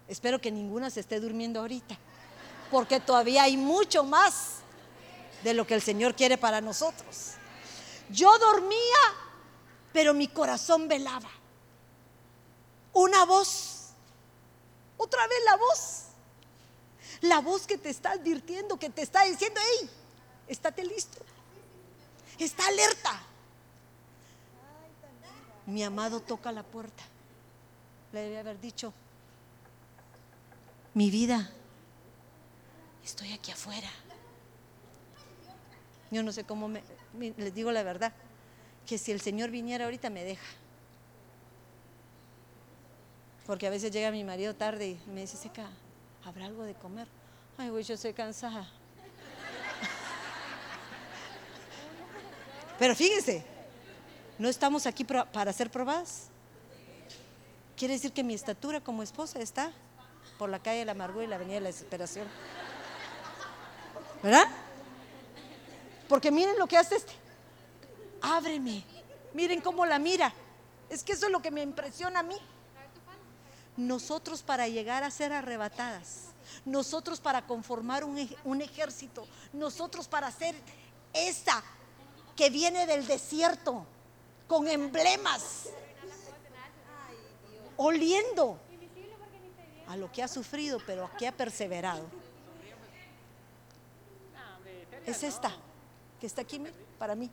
Espero 0.08 0.39
que 0.39 0.52
ninguna 0.52 0.89
se 0.89 1.02
esté 1.02 1.19
durmiendo 1.19 1.60
ahorita, 1.60 1.97
porque 2.71 3.02
todavía 3.02 3.43
hay 3.43 3.58
mucho 3.58 4.06
más 4.06 4.60
de 5.43 5.54
lo 5.54 5.67
que 5.67 5.73
el 5.73 5.82
Señor 5.82 6.15
quiere 6.15 6.38
para 6.38 6.62
nosotros. 6.62 7.32
Yo 8.10 8.32
dormía, 8.39 9.04
pero 9.91 10.13
mi 10.13 10.30
corazón 10.30 10.88
velaba. 10.88 11.30
Una 12.93 13.26
voz, 13.26 13.89
otra 14.95 15.28
vez 15.28 15.39
la 15.43 15.58
voz, 15.58 16.04
la 17.19 17.39
voz 17.41 17.67
que 17.67 17.78
te 17.78 17.89
está 17.89 18.12
advirtiendo, 18.12 18.80
que 18.80 18.89
te 18.89 19.02
está 19.02 19.26
diciendo, 19.26 19.60
hey, 19.62 19.89
estate 20.47 20.86
listo, 20.86 21.17
está 22.43 22.67
alerta 22.67 23.23
mi 25.65 25.84
amado 25.84 26.19
toca 26.19 26.51
la 26.51 26.63
puerta. 26.63 27.03
Le 28.12 28.21
debe 28.21 28.39
haber 28.39 28.60
dicho, 28.60 28.93
mi 30.93 31.10
vida, 31.10 31.49
estoy 33.03 33.34
aquí 33.34 33.51
afuera. 33.51 33.89
Yo 36.12 36.21
no 36.21 36.32
sé 36.32 36.43
cómo 36.43 36.67
me, 36.67 36.84
les 37.17 37.56
digo 37.56 37.71
la 37.71 37.82
verdad, 37.82 38.13
que 38.86 38.97
si 38.97 39.12
el 39.12 39.21
Señor 39.21 39.49
viniera 39.49 39.86
ahorita 39.86 40.10
me 40.10 40.23
deja. 40.23 40.45
Porque 43.47 43.67
a 43.67 43.69
veces 43.69 43.91
llega 43.91 44.12
mi 44.12 44.23
marido 44.23 44.56
tarde 44.56 44.89
y 44.89 45.10
me 45.10 45.21
dice, 45.21 45.38
Seca, 45.38 45.69
¿habrá 46.23 46.45
algo 46.45 46.63
de 46.63 46.75
comer? 46.75 47.08
Ay, 47.58 47.69
güey, 47.69 47.84
yo 47.84 47.95
estoy 47.95 48.13
cansada. 48.13 48.69
Pero 52.83 52.95
fíjense, 52.95 53.45
¿No 54.37 54.49
estamos 54.49 54.85
aquí 54.87 55.05
para 55.05 55.53
ser 55.53 55.71
probadas? 55.71 56.23
Quiere 57.77 57.93
decir 57.93 58.11
que 58.11 58.25
mi 58.25 58.33
estatura 58.33 58.81
como 58.81 59.03
esposa 59.03 59.39
está 59.39 59.71
por 60.37 60.49
la 60.49 60.59
calle 60.59 60.79
de 60.79 60.85
la 60.85 60.91
amargura 60.91 61.23
y 61.23 61.27
la 61.29 61.37
avenida 61.37 61.55
de 61.55 61.61
la 61.61 61.67
desesperación. 61.67 62.27
¿Verdad? 64.21 64.49
Porque 66.09 66.29
miren 66.29 66.59
lo 66.59 66.67
que 66.67 66.75
hace 66.75 66.97
este. 66.97 67.13
Ábreme. 68.21 68.83
Miren 69.33 69.61
cómo 69.61 69.85
la 69.85 69.97
mira. 69.97 70.33
Es 70.89 71.05
que 71.05 71.13
eso 71.13 71.27
es 71.27 71.31
lo 71.31 71.41
que 71.41 71.51
me 71.51 71.61
impresiona 71.61 72.19
a 72.19 72.23
mí. 72.23 72.37
Nosotros 73.77 74.43
para 74.43 74.67
llegar 74.67 75.05
a 75.05 75.09
ser 75.09 75.31
arrebatadas, 75.31 76.31
nosotros 76.65 77.21
para 77.21 77.47
conformar 77.47 78.03
un, 78.03 78.61
ejército, 78.61 79.25
nosotros 79.53 80.09
para 80.09 80.29
ser 80.31 80.53
esa 81.13 81.63
que 82.35 82.49
viene 82.49 82.85
del 82.85 83.05
desierto, 83.05 83.85
con 84.47 84.67
emblemas, 84.67 85.69
oliendo 87.77 88.57
a 89.87 89.95
lo 89.97 90.11
que 90.11 90.23
ha 90.23 90.27
sufrido, 90.27 90.79
pero 90.85 91.05
a 91.05 91.11
que 91.17 91.27
ha 91.27 91.31
perseverado. 91.31 92.05
Es 95.05 95.23
esta 95.23 95.51
que 96.19 96.27
está 96.27 96.41
aquí 96.41 96.61
para 96.97 97.15
mí. 97.15 97.29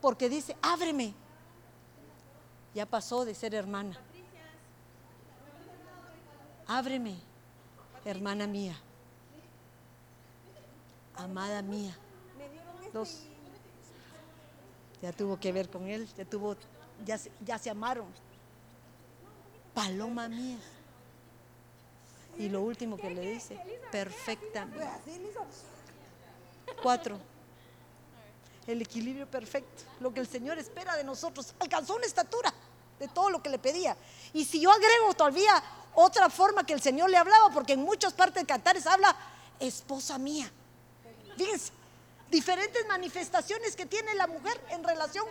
Porque 0.00 0.28
dice, 0.28 0.56
ábreme. 0.62 1.14
Ya 2.74 2.86
pasó 2.86 3.24
de 3.24 3.34
ser 3.34 3.54
hermana. 3.54 3.98
Ábreme, 6.66 7.16
hermana 8.04 8.46
mía. 8.46 8.78
Amada 11.16 11.62
mía. 11.62 11.96
Dos 12.92 13.27
ya 15.02 15.12
tuvo 15.12 15.38
que 15.38 15.52
ver 15.52 15.68
con 15.68 15.86
él, 15.86 16.08
ya 16.16 16.24
tuvo, 16.24 16.56
ya, 17.04 17.18
ya 17.44 17.58
se 17.58 17.70
amaron. 17.70 18.06
Paloma 19.74 20.28
mía. 20.28 20.58
Y 22.38 22.48
lo 22.48 22.62
último 22.62 22.96
que 22.96 23.10
le 23.10 23.32
dice, 23.32 23.58
perfecta. 23.90 24.66
Cuatro. 26.82 27.18
el 28.66 28.82
equilibrio 28.82 29.26
perfecto, 29.26 29.84
lo 30.00 30.12
que 30.12 30.20
el 30.20 30.28
Señor 30.28 30.58
espera 30.58 30.96
de 30.96 31.04
nosotros. 31.04 31.54
Alcanzó 31.58 31.96
una 31.96 32.06
estatura 32.06 32.52
de 32.98 33.08
todo 33.08 33.30
lo 33.30 33.42
que 33.42 33.48
le 33.48 33.58
pedía. 33.58 33.96
Y 34.32 34.44
si 34.44 34.60
yo 34.60 34.70
agrego 34.70 35.14
todavía 35.14 35.62
otra 35.94 36.28
forma 36.30 36.64
que 36.64 36.74
el 36.74 36.80
Señor 36.80 37.10
le 37.10 37.16
hablaba, 37.16 37.50
porque 37.50 37.72
en 37.72 37.82
muchas 37.82 38.12
partes 38.12 38.42
de 38.42 38.46
Cantares 38.46 38.86
habla 38.86 39.16
esposa 39.58 40.18
mía. 40.18 40.50
Fíjense, 41.36 41.72
diferentes 42.30 42.86
manifestaciones 42.86 43.76
que 43.76 43.86
tiene 43.86 44.14
la 44.14 44.26
mujer 44.26 44.60
en 44.70 44.84
relación 44.84 45.26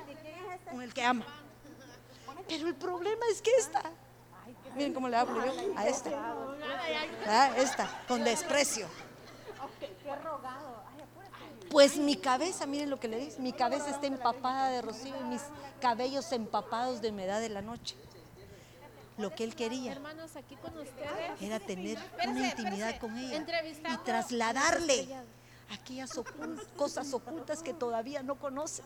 con 0.69 0.81
el 0.81 0.93
que 0.93 1.03
ama. 1.03 1.25
Pero 2.47 2.67
el 2.67 2.75
problema 2.75 3.25
es 3.31 3.41
que 3.41 3.51
esta, 3.57 3.83
miren 4.75 4.93
cómo 4.93 5.09
le 5.09 5.17
hablo 5.17 5.45
yo 5.45 5.77
a 5.77 5.87
esta, 5.87 6.11
esta, 7.57 8.03
con 8.07 8.23
desprecio. 8.23 8.87
Pues 11.69 11.97
mi 11.97 12.15
cabeza, 12.15 12.65
miren 12.65 12.89
lo 12.89 12.99
que 12.99 13.09
le 13.09 13.17
dice, 13.17 13.39
mi 13.39 13.51
cabeza 13.51 13.89
está 13.89 14.07
empapada 14.07 14.69
de 14.69 14.81
rocío 14.81 15.13
y 15.19 15.23
mis 15.25 15.41
cabellos 15.81 16.31
empapados 16.31 17.01
de 17.01 17.09
humedad 17.09 17.41
de 17.41 17.49
la 17.49 17.61
noche. 17.61 17.95
Lo 19.17 19.33
que 19.33 19.43
él 19.43 19.55
quería 19.55 19.97
era 21.41 21.59
tener 21.59 21.97
una 22.25 22.49
intimidad 22.49 22.99
con 22.99 23.17
ella 23.17 23.43
y 23.91 23.97
trasladarle 24.05 25.07
aquellas 25.69 26.11
cosas 26.75 27.13
ocultas 27.13 27.61
que 27.61 27.73
todavía 27.73 28.23
no 28.23 28.35
conoces. 28.35 28.85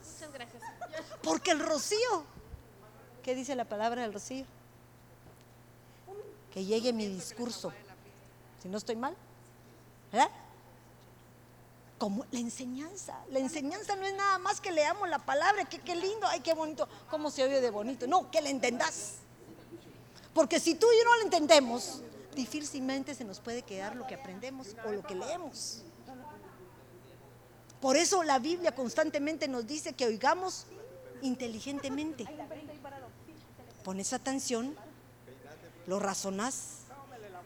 Porque 1.23 1.51
el 1.51 1.59
rocío, 1.59 2.23
¿qué 3.23 3.35
dice 3.35 3.55
la 3.55 3.65
palabra 3.65 4.01
del 4.01 4.13
rocío? 4.13 4.45
Que 6.53 6.65
llegue 6.65 6.91
mi 6.91 7.07
discurso, 7.07 7.71
si 8.61 8.67
no 8.67 8.77
estoy 8.77 8.95
mal, 8.95 9.15
¿verdad? 10.11 10.29
como 12.01 12.25
la 12.31 12.39
enseñanza. 12.39 13.15
La 13.29 13.37
enseñanza 13.37 13.95
no 13.95 14.07
es 14.07 14.15
nada 14.15 14.39
más 14.39 14.59
que 14.59 14.71
leamos 14.71 15.07
la 15.07 15.19
palabra, 15.19 15.65
que 15.65 15.77
qué 15.77 15.95
lindo, 15.95 16.25
ay, 16.25 16.39
qué 16.39 16.55
bonito, 16.55 16.89
cómo 17.11 17.29
se 17.29 17.43
oye 17.43 17.61
de 17.61 17.69
bonito. 17.69 18.07
No, 18.07 18.31
que 18.31 18.41
la 18.41 18.49
entendás. 18.49 19.17
Porque 20.33 20.59
si 20.59 20.73
tú 20.73 20.87
y 20.91 20.97
yo 20.97 21.05
no 21.05 21.15
la 21.17 21.23
entendemos, 21.25 22.01
difícilmente 22.33 23.13
se 23.13 23.23
nos 23.23 23.39
puede 23.39 23.61
quedar 23.61 23.95
lo 23.95 24.07
que 24.07 24.15
aprendemos 24.15 24.75
o 24.83 24.91
lo 24.91 25.03
que 25.03 25.13
leemos. 25.13 25.83
Por 27.81 27.97
eso 27.97 28.23
la 28.23 28.39
Biblia 28.39 28.73
constantemente 28.73 29.47
nos 29.47 29.65
dice 29.65 29.93
que 29.93 30.05
oigamos 30.05 30.67
inteligentemente. 31.21 32.25
Pones 33.83 34.13
atención, 34.13 34.75
lo 35.87 35.99
razonás, 35.99 36.81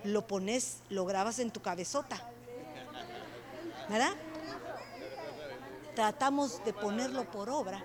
lo 0.03 0.27
pones, 0.27 0.79
lo 0.89 1.05
grabas 1.05 1.39
en 1.39 1.51
tu 1.51 1.61
cabezota. 1.61 2.21
¿Verdad? 3.89 4.13
tratamos 5.95 6.63
de 6.63 6.73
ponerlo 6.73 7.23
por 7.31 7.49
obra 7.49 7.83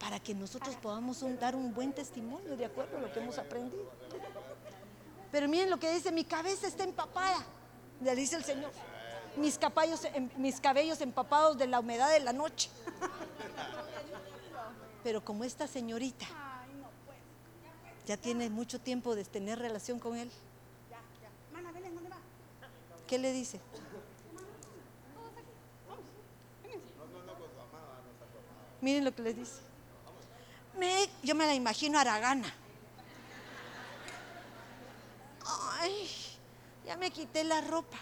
para 0.00 0.20
que 0.20 0.34
nosotros 0.34 0.76
podamos 0.76 1.24
dar 1.38 1.56
un 1.56 1.72
buen 1.72 1.92
testimonio 1.92 2.56
de 2.56 2.66
acuerdo 2.66 2.98
a 2.98 3.00
lo 3.00 3.12
que 3.12 3.20
hemos 3.20 3.38
aprendido. 3.38 3.90
Pero 5.32 5.48
miren 5.48 5.70
lo 5.70 5.78
que 5.78 5.92
dice, 5.92 6.12
mi 6.12 6.24
cabeza 6.24 6.66
está 6.66 6.84
empapada, 6.84 7.44
le 8.02 8.14
dice 8.14 8.36
el 8.36 8.44
Señor. 8.44 8.72
Mis, 9.36 9.58
em, 10.14 10.30
mis 10.36 10.60
cabellos 10.60 11.00
empapados 11.00 11.58
de 11.58 11.66
la 11.66 11.80
humedad 11.80 12.10
de 12.10 12.20
la 12.20 12.32
noche. 12.32 12.70
Pero 15.04 15.24
como 15.24 15.44
esta 15.44 15.66
señorita 15.66 16.26
ya 18.06 18.16
tiene 18.16 18.48
mucho 18.50 18.80
tiempo 18.80 19.14
de 19.14 19.24
tener 19.24 19.58
relación 19.58 19.98
con 19.98 20.16
él, 20.16 20.30
¿qué 23.06 23.18
le 23.18 23.32
dice? 23.32 23.60
Miren 28.80 29.04
lo 29.04 29.14
que 29.14 29.22
les 29.22 29.36
dice. 29.36 29.60
yo 31.22 31.34
me 31.34 31.46
la 31.46 31.54
imagino 31.54 31.98
Aragana. 31.98 32.52
Ay, 35.80 36.08
ya 36.84 36.96
me 36.96 37.10
quité 37.10 37.44
la 37.44 37.60
ropa. 37.60 37.98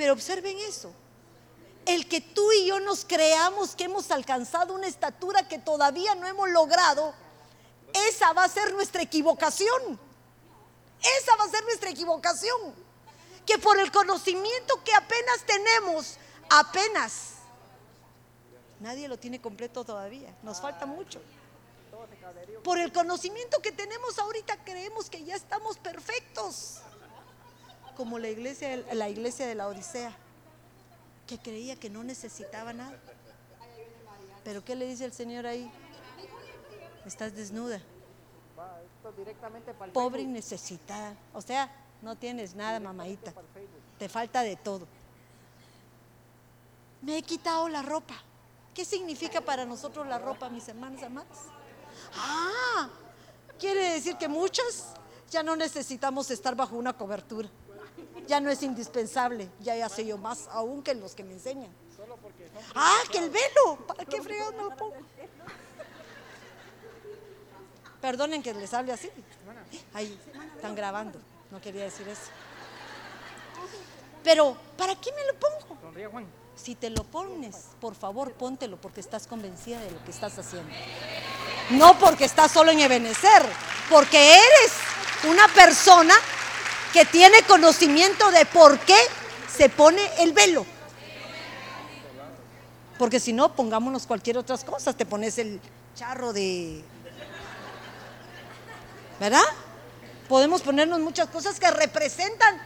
Pero 0.00 0.14
observen 0.14 0.56
eso. 0.60 0.90
El 1.84 2.08
que 2.08 2.22
tú 2.22 2.50
y 2.52 2.64
yo 2.64 2.80
nos 2.80 3.04
creamos 3.04 3.76
que 3.76 3.84
hemos 3.84 4.10
alcanzado 4.10 4.72
una 4.72 4.86
estatura 4.86 5.46
que 5.46 5.58
todavía 5.58 6.14
no 6.14 6.26
hemos 6.26 6.48
logrado, 6.48 7.12
esa 8.08 8.32
va 8.32 8.44
a 8.44 8.48
ser 8.48 8.72
nuestra 8.72 9.02
equivocación. 9.02 10.00
Esa 11.18 11.36
va 11.36 11.44
a 11.44 11.50
ser 11.50 11.62
nuestra 11.64 11.90
equivocación. 11.90 12.74
Que 13.44 13.58
por 13.58 13.78
el 13.78 13.92
conocimiento 13.92 14.82
que 14.82 14.94
apenas 14.94 15.44
tenemos, 15.44 16.16
apenas 16.48 17.34
Nadie 18.78 19.06
lo 19.06 19.18
tiene 19.18 19.38
completo 19.38 19.84
todavía. 19.84 20.34
Nos 20.42 20.62
falta 20.62 20.86
mucho. 20.86 21.20
Por 22.64 22.78
el 22.78 22.90
conocimiento 22.90 23.60
que 23.60 23.72
tenemos 23.72 24.18
ahorita 24.18 24.64
creemos 24.64 25.10
que 25.10 25.22
ya 25.24 25.36
estamos 25.36 25.76
perfectos. 25.76 26.80
Como 28.00 28.18
la 28.18 28.30
iglesia, 28.30 28.82
la 28.94 29.10
iglesia 29.10 29.46
de 29.46 29.54
la 29.54 29.68
Odisea, 29.68 30.10
que 31.26 31.36
creía 31.36 31.76
que 31.76 31.90
no 31.90 32.02
necesitaba 32.02 32.72
nada. 32.72 32.98
Pero 34.42 34.64
¿qué 34.64 34.74
le 34.74 34.86
dice 34.86 35.04
el 35.04 35.12
Señor 35.12 35.46
ahí? 35.46 35.70
Estás 37.04 37.36
desnuda. 37.36 37.78
Pobre 39.92 40.22
y 40.22 40.26
necesitada. 40.26 41.14
O 41.34 41.42
sea, 41.42 41.70
no 42.00 42.16
tienes 42.16 42.54
nada, 42.54 42.80
mamadita. 42.80 43.34
Te 43.98 44.08
falta 44.08 44.40
de 44.40 44.56
todo. 44.56 44.86
Me 47.02 47.18
he 47.18 47.22
quitado 47.22 47.68
la 47.68 47.82
ropa. 47.82 48.14
¿Qué 48.72 48.86
significa 48.86 49.42
para 49.42 49.66
nosotros 49.66 50.06
la 50.06 50.18
ropa, 50.18 50.48
mis 50.48 50.66
hermanos 50.68 51.02
amados? 51.02 51.36
Ah, 52.16 52.88
quiere 53.58 53.92
decir 53.92 54.16
que 54.16 54.26
muchas 54.26 54.94
ya 55.30 55.42
no 55.42 55.54
necesitamos 55.54 56.30
estar 56.30 56.56
bajo 56.56 56.76
una 56.76 56.94
cobertura. 56.94 57.50
Ya 58.26 58.40
no 58.40 58.50
es 58.50 58.62
indispensable, 58.62 59.48
ya 59.60 59.76
ya 59.76 59.88
sé 59.88 60.06
yo 60.06 60.18
más 60.18 60.48
aún 60.52 60.82
que 60.82 60.94
los 60.94 61.14
que 61.14 61.24
me 61.24 61.32
enseñan. 61.32 61.70
Ah, 62.74 63.00
que 63.10 63.18
el 63.18 63.30
velo, 63.30 63.78
¿para 63.86 64.04
qué 64.04 64.22
fregado 64.22 64.52
me 64.52 64.62
lo 64.64 64.76
pongo? 64.76 64.96
Perdonen 68.00 68.42
que 68.42 68.54
les 68.54 68.72
hable 68.72 68.92
así. 68.92 69.10
Ahí, 69.92 70.18
están 70.56 70.74
grabando, 70.74 71.18
no 71.50 71.60
quería 71.60 71.84
decir 71.84 72.08
eso. 72.08 72.30
Pero, 74.22 74.56
¿para 74.76 74.94
qué 74.94 75.10
me 75.12 75.24
lo 75.26 75.34
pongo? 75.38 76.20
Si 76.54 76.74
te 76.74 76.90
lo 76.90 77.04
pones, 77.04 77.56
por 77.80 77.94
favor, 77.94 78.32
póntelo 78.34 78.76
porque 78.78 79.00
estás 79.00 79.26
convencida 79.26 79.80
de 79.80 79.90
lo 79.90 80.04
que 80.04 80.10
estás 80.10 80.38
haciendo. 80.38 80.70
No 81.70 81.98
porque 81.98 82.24
estás 82.24 82.52
solo 82.52 82.70
en 82.70 82.80
Ebenecer, 82.80 83.42
porque 83.88 84.34
eres 84.34 84.72
una 85.28 85.48
persona 85.48 86.14
que 86.92 87.04
tiene 87.04 87.42
conocimiento 87.42 88.30
de 88.30 88.46
por 88.46 88.78
qué 88.80 88.96
se 89.56 89.68
pone 89.68 90.02
el 90.18 90.32
velo. 90.32 90.66
Porque 92.98 93.20
si 93.20 93.32
no, 93.32 93.54
pongámonos 93.54 94.06
cualquier 94.06 94.38
otra 94.38 94.58
cosa, 94.58 94.92
te 94.92 95.06
pones 95.06 95.38
el 95.38 95.60
charro 95.94 96.32
de... 96.32 96.84
¿Verdad? 99.18 99.42
Podemos 100.28 100.62
ponernos 100.62 101.00
muchas 101.00 101.28
cosas 101.28 101.58
que 101.58 101.70
representan 101.70 102.60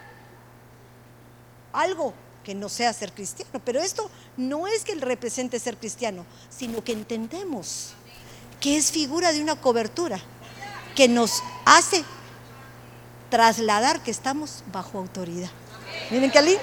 algo 1.73 2.15
que 2.45 2.55
no 2.55 2.69
sea 2.69 2.93
ser 2.93 3.13
cristiano. 3.13 3.61
Pero 3.65 3.81
esto 3.81 4.11
no 4.37 4.67
es 4.67 4.85
que 4.85 4.95
represente 4.95 5.59
ser 5.59 5.77
cristiano, 5.77 6.27
sino 6.51 6.85
que 6.85 6.93
entendemos 6.93 7.95
que 8.61 8.77
es 8.77 8.93
figura 8.93 9.33
de 9.33 9.43
una 9.43 9.61
cobertura 9.61 10.21
que 10.95 11.09
nos 11.09 11.43
hace 11.65 12.05
trasladar 13.35 14.01
que 14.01 14.13
estamos 14.13 14.63
bajo 14.71 14.97
autoridad. 14.97 15.51
Miren 16.13 16.31
qué 16.31 16.41
lindo. 16.41 16.63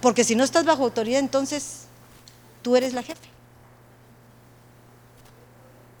Porque 0.00 0.22
si 0.22 0.36
no 0.36 0.44
estás 0.44 0.64
bajo 0.64 0.84
autoridad, 0.84 1.18
entonces 1.18 1.86
tú 2.62 2.76
eres 2.76 2.92
la 2.92 3.02
jefe. 3.02 3.28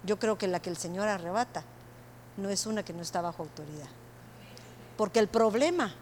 Yo 0.04 0.16
creo 0.20 0.38
que 0.38 0.46
la 0.46 0.60
que 0.60 0.70
el 0.70 0.76
Señor 0.76 1.08
arrebata 1.08 1.64
no 2.36 2.50
es 2.50 2.66
una 2.66 2.84
que 2.84 2.92
no 2.92 3.02
está 3.02 3.20
bajo 3.20 3.42
autoridad. 3.42 3.88
Porque 4.96 5.18
el 5.18 5.26
problema 5.26 5.92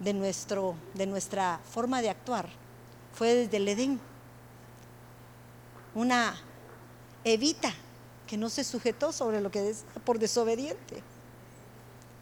de, 0.00 0.12
nuestro, 0.12 0.74
de 0.94 1.06
nuestra 1.06 1.60
forma 1.70 2.02
de 2.02 2.10
actuar 2.10 2.48
fue 3.14 3.32
desde 3.32 3.58
el 3.58 3.68
Edén. 3.68 4.00
Una 5.94 6.34
Evita 7.22 7.72
que 8.26 8.36
no 8.36 8.48
se 8.48 8.64
sujetó 8.64 9.12
sobre 9.12 9.40
lo 9.40 9.52
que 9.52 9.70
es 9.70 9.84
por 10.04 10.18
desobediente 10.18 11.04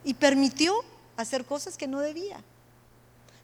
y 0.05 0.15
permitió 0.15 0.75
hacer 1.17 1.45
cosas 1.45 1.77
que 1.77 1.87
no 1.87 2.01
debía. 2.01 2.43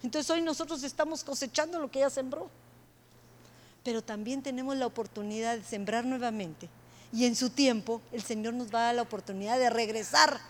Entonces 0.02 0.30
hoy 0.30 0.42
nosotros 0.42 0.82
estamos 0.82 1.24
cosechando 1.24 1.80
lo 1.80 1.90
que 1.90 1.98
ella 1.98 2.10
sembró. 2.10 2.48
Pero 3.82 4.02
también 4.02 4.42
tenemos 4.42 4.76
la 4.76 4.86
oportunidad 4.86 5.56
de 5.56 5.64
sembrar 5.64 6.04
nuevamente. 6.04 6.68
Y 7.12 7.24
en 7.24 7.36
su 7.36 7.50
tiempo 7.50 8.00
el 8.12 8.22
Señor 8.22 8.54
nos 8.54 8.74
va 8.74 8.80
a 8.80 8.84
dar 8.86 8.94
la 8.96 9.02
oportunidad 9.02 9.58
de 9.58 9.70
regresar 9.70 10.40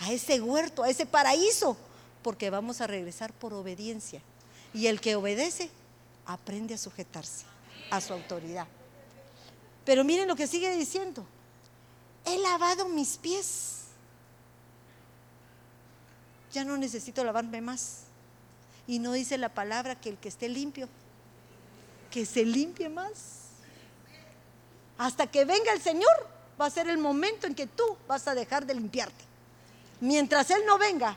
a 0.00 0.12
ese 0.12 0.40
huerto, 0.40 0.82
a 0.82 0.90
ese 0.90 1.06
paraíso 1.06 1.76
porque 2.22 2.50
vamos 2.50 2.80
a 2.80 2.86
regresar 2.86 3.32
por 3.32 3.54
obediencia. 3.54 4.20
Y 4.74 4.86
el 4.86 5.00
que 5.00 5.16
obedece 5.16 5.70
aprende 6.26 6.74
a 6.74 6.78
sujetarse 6.78 7.44
a 7.90 8.00
su 8.00 8.12
autoridad. 8.12 8.66
Pero 9.84 10.04
miren 10.04 10.28
lo 10.28 10.36
que 10.36 10.46
sigue 10.46 10.76
diciendo. 10.76 11.24
He 12.26 12.38
lavado 12.38 12.88
mis 12.88 13.16
pies. 13.16 13.77
Ya 16.52 16.64
no 16.64 16.76
necesito 16.76 17.24
lavarme 17.24 17.60
más. 17.60 18.04
Y 18.86 18.98
no 18.98 19.12
dice 19.12 19.36
la 19.38 19.50
palabra 19.50 20.00
que 20.00 20.08
el 20.08 20.16
que 20.16 20.28
esté 20.28 20.48
limpio, 20.48 20.88
que 22.10 22.24
se 22.24 22.44
limpie 22.44 22.88
más. 22.88 23.48
Hasta 24.96 25.26
que 25.26 25.44
venga 25.44 25.72
el 25.72 25.82
Señor, 25.82 26.26
va 26.60 26.66
a 26.66 26.70
ser 26.70 26.88
el 26.88 26.98
momento 26.98 27.46
en 27.46 27.54
que 27.54 27.66
tú 27.66 27.84
vas 28.06 28.26
a 28.26 28.34
dejar 28.34 28.66
de 28.66 28.74
limpiarte. 28.74 29.24
Mientras 30.00 30.50
Él 30.50 30.62
no 30.66 30.78
venga, 30.78 31.16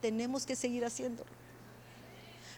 tenemos 0.00 0.46
que 0.46 0.56
seguir 0.56 0.84
haciéndolo. 0.84 1.30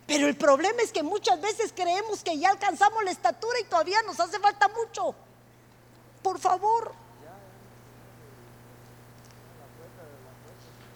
Pero 0.07 0.27
el 0.27 0.37
problema 0.37 0.83
es 0.83 0.93
que 0.93 1.03
muchas 1.03 1.41
veces 1.41 1.73
creemos 1.75 2.23
que 2.23 2.39
ya 2.39 2.51
alcanzamos 2.51 3.03
la 3.05 3.11
estatura 3.11 3.59
y 3.61 3.65
todavía 3.65 4.03
nos 4.03 4.19
hace 4.21 4.39
falta 4.39 4.69
mucho. 4.69 5.15
Por 6.23 6.39
favor. 6.39 6.93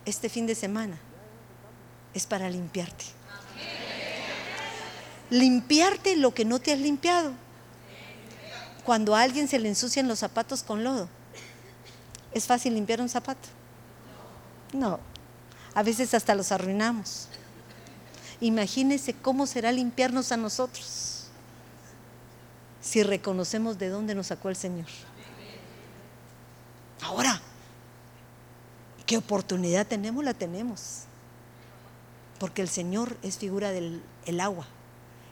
Este 0.07 0.29
fin 0.29 0.47
de 0.47 0.55
semana 0.55 0.97
es 2.15 2.27
para 2.27 2.49
limpiarte. 2.49 3.05
Limpiarte 5.29 6.17
lo 6.17 6.33
que 6.33 6.45
no 6.45 6.61
te 6.61 6.73
has 6.73 6.79
limpiado. 6.79 7.33
Cuando 8.85 9.17
a 9.17 9.23
alguien 9.23 9.49
se 9.49 9.59
le 9.59 9.69
ensucian 9.69 10.07
los 10.07 10.21
zapatos 10.21 10.63
con 10.63 10.85
lodo, 10.85 11.09
¿es 12.33 12.47
fácil 12.47 12.75
limpiar 12.75 13.01
un 13.01 13.09
zapato? 13.09 13.49
No. 14.73 15.01
A 15.75 15.83
veces 15.83 16.15
hasta 16.15 16.37
los 16.37 16.53
arruinamos. 16.53 17.29
Imagínense 18.41 19.13
cómo 19.13 19.47
será 19.47 19.73
limpiarnos 19.73 20.31
a 20.31 20.37
nosotros 20.37 21.25
si 22.81 23.03
reconocemos 23.03 23.79
de 23.79 23.89
dónde 23.89 24.15
nos 24.15 24.29
sacó 24.29 24.49
el 24.49 24.57
Señor. 24.57 24.87
Ahora, 27.03 27.43
¿qué 29.07 29.17
oportunidad 29.17 29.87
tenemos? 29.87 30.25
La 30.25 30.35
tenemos. 30.35 31.05
Porque 32.39 32.61
el 32.61 32.69
Señor 32.69 33.17
es 33.23 33.39
figura 33.39 33.71
del 33.71 34.03
agua. 34.41 34.67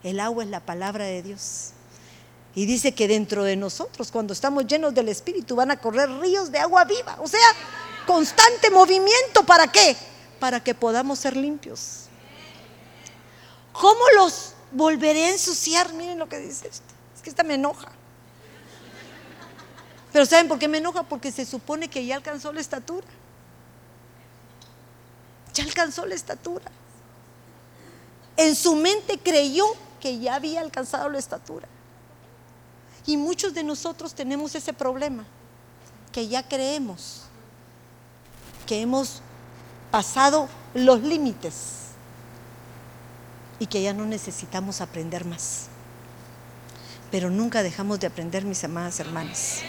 El 0.02 0.20
agua 0.20 0.44
es 0.44 0.50
la 0.50 0.60
palabra 0.60 1.04
de 1.04 1.22
Dios. 1.22 1.72
Y 2.54 2.66
dice 2.66 2.92
que 2.92 3.08
dentro 3.08 3.42
de 3.42 3.56
nosotros, 3.56 4.12
cuando 4.12 4.32
estamos 4.32 4.66
llenos 4.66 4.94
del 4.94 5.08
Espíritu, 5.08 5.56
van 5.56 5.72
a 5.72 5.76
correr 5.76 6.08
ríos 6.20 6.52
de 6.52 6.58
agua 6.58 6.84
viva. 6.84 7.18
O 7.20 7.26
sea, 7.26 7.40
constante 8.06 8.70
movimiento. 8.70 9.44
¿Para 9.44 9.66
qué? 9.66 9.96
Para 10.38 10.62
que 10.62 10.74
podamos 10.74 11.18
ser 11.18 11.36
limpios. 11.36 12.04
¿Cómo 13.72 14.00
los 14.16 14.52
volveré 14.70 15.26
a 15.26 15.30
ensuciar? 15.30 15.92
Miren 15.94 16.18
lo 16.18 16.28
que 16.28 16.38
dice 16.38 16.68
esto. 16.68 16.86
Es 17.16 17.22
que 17.22 17.30
esta 17.30 17.42
me 17.42 17.54
enoja. 17.54 17.90
Pero 20.12 20.24
¿saben 20.26 20.46
por 20.46 20.60
qué 20.60 20.68
me 20.68 20.78
enoja? 20.78 21.02
Porque 21.02 21.32
se 21.32 21.44
supone 21.44 21.88
que 21.88 22.06
ya 22.06 22.14
alcanzó 22.14 22.52
la 22.52 22.60
estatura. 22.60 23.06
Ya 25.54 25.64
alcanzó 25.64 26.04
la 26.04 26.14
estatura. 26.14 26.64
En 28.36 28.54
su 28.56 28.74
mente 28.74 29.18
creyó 29.18 29.64
que 30.00 30.18
ya 30.18 30.34
había 30.34 30.60
alcanzado 30.60 31.08
la 31.08 31.18
estatura. 31.18 31.68
Y 33.06 33.16
muchos 33.16 33.54
de 33.54 33.62
nosotros 33.62 34.14
tenemos 34.14 34.54
ese 34.54 34.72
problema, 34.72 35.24
que 36.12 36.26
ya 36.26 36.46
creemos 36.46 37.22
que 38.66 38.80
hemos 38.80 39.20
pasado 39.90 40.48
los 40.74 41.02
límites 41.02 41.54
y 43.58 43.66
que 43.66 43.82
ya 43.82 43.92
no 43.92 44.06
necesitamos 44.06 44.80
aprender 44.80 45.24
más. 45.24 45.66
Pero 47.10 47.30
nunca 47.30 47.62
dejamos 47.62 48.00
de 48.00 48.08
aprender, 48.08 48.44
mis 48.44 48.64
amadas 48.64 48.98
hermanas. 48.98 49.60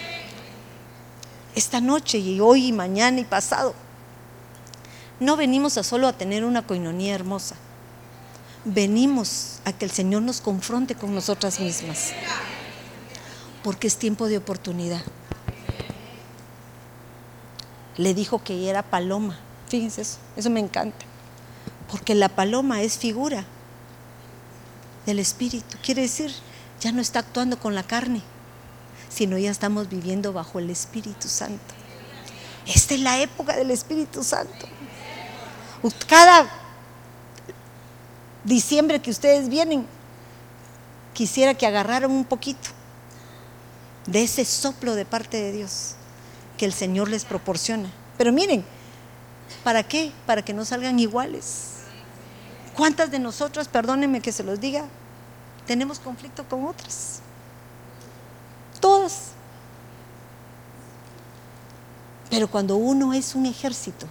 Esta 1.54 1.80
noche 1.80 2.18
y 2.18 2.40
hoy 2.40 2.68
y 2.68 2.72
mañana 2.72 3.20
y 3.20 3.26
pasado, 3.26 3.76
no 5.20 5.38
venimos 5.38 5.78
a 5.78 5.84
solo 5.84 6.08
a 6.08 6.14
tener 6.14 6.44
una 6.44 6.66
coinonía 6.68 7.16
hermosa. 7.16 7.56
Venimos 8.66 9.60
a 9.64 9.72
que 9.72 9.86
el 9.86 9.92
Señor 9.92 10.24
nos 10.24 10.42
confronte 10.42 10.96
con 10.96 11.14
nosotras 11.16 11.60
mismas. 11.60 12.12
Porque 13.64 13.88
es 13.88 13.98
tiempo 13.98 14.28
de 14.28 14.38
oportunidad. 14.38 15.04
Le 17.98 18.14
dijo 18.14 18.44
que 18.44 18.70
era 18.70 18.84
paloma. 18.84 19.40
Fíjense 19.70 20.02
eso, 20.02 20.18
eso 20.36 20.50
me 20.50 20.60
encanta. 20.60 21.06
Porque 21.90 22.14
la 22.14 22.30
paloma 22.30 22.82
es 22.82 22.98
figura 22.98 23.46
del 25.06 25.20
Espíritu. 25.20 25.78
Quiere 25.82 26.02
decir, 26.02 26.34
ya 26.82 26.92
no 26.92 27.02
está 27.02 27.20
actuando 27.20 27.58
con 27.58 27.74
la 27.74 27.84
carne, 27.84 28.22
sino 29.10 29.38
ya 29.38 29.52
estamos 29.52 29.88
viviendo 29.88 30.34
bajo 30.34 30.60
el 30.60 30.70
Espíritu 30.70 31.30
Santo. 31.30 31.74
Esta 32.68 32.96
es 32.96 33.00
la 33.00 33.20
época 33.20 33.56
del 33.56 33.72
Espíritu 33.72 34.24
Santo. 34.24 34.68
Cada 36.08 36.48
diciembre 38.44 39.02
que 39.02 39.12
ustedes 39.12 39.50
vienen, 39.50 39.86
quisiera 41.14 41.54
que 41.54 41.66
agarraran 41.66 42.12
un 42.12 42.26
poquito 42.26 42.70
de 44.06 44.24
ese 44.24 44.46
soplo 44.46 44.96
de 44.96 45.06
parte 45.06 45.38
de 45.38 45.52
Dios 45.52 45.96
que 46.58 46.66
el 46.66 46.74
Señor 46.74 47.10
les 47.10 47.26
proporciona. 47.26 47.90
Pero 48.18 48.32
miren, 48.32 48.64
¿para 49.64 49.84
qué? 49.84 50.12
Para 50.26 50.44
que 50.44 50.54
no 50.54 50.64
salgan 50.64 51.00
iguales. 51.00 51.72
¿Cuántas 52.76 53.12
de 53.12 53.20
nosotras, 53.20 53.68
perdónenme 53.68 54.22
que 54.22 54.32
se 54.32 54.44
los 54.44 54.60
diga, 54.60 54.86
tenemos 55.66 56.00
conflicto 56.00 56.48
con 56.48 56.66
otras? 56.66 57.20
Todas. 58.80 59.32
Pero 62.30 62.50
cuando 62.50 62.76
uno 62.76 63.14
es 63.14 63.34
un 63.34 63.46
ejército, 63.46 64.08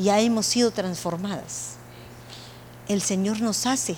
ya 0.00 0.20
hemos 0.20 0.46
sido 0.46 0.70
transformadas. 0.70 1.74
El 2.88 3.02
Señor 3.02 3.40
nos 3.40 3.66
hace 3.66 3.96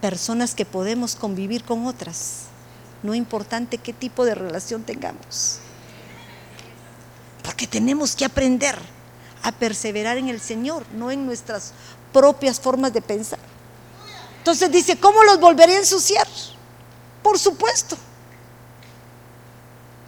personas 0.00 0.54
que 0.54 0.66
podemos 0.66 1.16
convivir 1.16 1.64
con 1.64 1.86
otras, 1.86 2.44
no 3.02 3.14
importante 3.14 3.78
qué 3.78 3.92
tipo 3.92 4.24
de 4.24 4.34
relación 4.34 4.82
tengamos. 4.82 5.58
Porque 7.42 7.66
tenemos 7.66 8.14
que 8.14 8.24
aprender 8.24 8.78
a 9.42 9.52
perseverar 9.52 10.18
en 10.18 10.28
el 10.28 10.40
Señor, 10.40 10.84
no 10.94 11.10
en 11.10 11.26
nuestras 11.26 11.72
propias 12.12 12.60
formas 12.60 12.92
de 12.92 13.02
pensar. 13.02 13.38
Entonces 14.38 14.70
dice, 14.70 14.98
¿cómo 14.98 15.22
los 15.24 15.40
volveré 15.40 15.76
a 15.76 15.78
ensuciar? 15.78 16.26
Por 17.22 17.38
supuesto. 17.38 17.96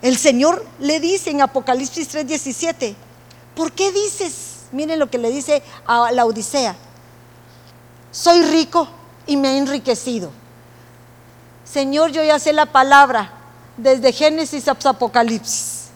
El 0.02 0.18
Señor 0.18 0.64
le 0.78 1.00
dice 1.00 1.30
en 1.30 1.40
Apocalipsis 1.40 2.08
3:17, 2.14 2.94
¿por 3.56 3.72
qué 3.72 3.90
dices? 3.90 4.66
Miren 4.70 5.00
lo 5.00 5.10
que 5.10 5.18
le 5.18 5.30
dice 5.30 5.62
a 5.86 6.12
la 6.12 6.24
Odisea, 6.24 6.76
soy 8.12 8.42
rico 8.42 8.88
y 9.26 9.36
me 9.36 9.54
he 9.54 9.58
enriquecido. 9.58 10.30
Señor, 11.64 12.12
yo 12.12 12.22
ya 12.22 12.38
sé 12.38 12.52
la 12.52 12.66
palabra 12.66 13.32
desde 13.76 14.12
Génesis 14.12 14.68
hasta 14.68 14.90
Apocalipsis. 14.90 15.86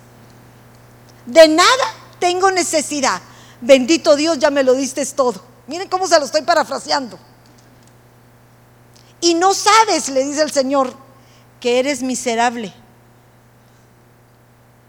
De 1.27 1.47
nada 1.47 1.95
tengo 2.19 2.51
necesidad. 2.51 3.21
Bendito 3.61 4.17
Dios, 4.17 4.39
ya 4.39 4.51
me 4.51 4.65
lo 4.65 4.75
diste 4.75 5.05
todo. 5.07 5.41
Miren 5.67 5.89
cómo 5.89 6.07
se 6.07 6.19
lo 6.19 6.25
estoy 6.25 6.43
parafraseando. 6.43 7.19
Y 9.21 9.35
no 9.35 9.55
sabes, 9.55 10.09
le 10.09 10.25
dice 10.25 10.43
el 10.43 10.51
Señor, 10.51 10.93
que 11.61 11.79
eres 11.79 12.03
miserable 12.03 12.73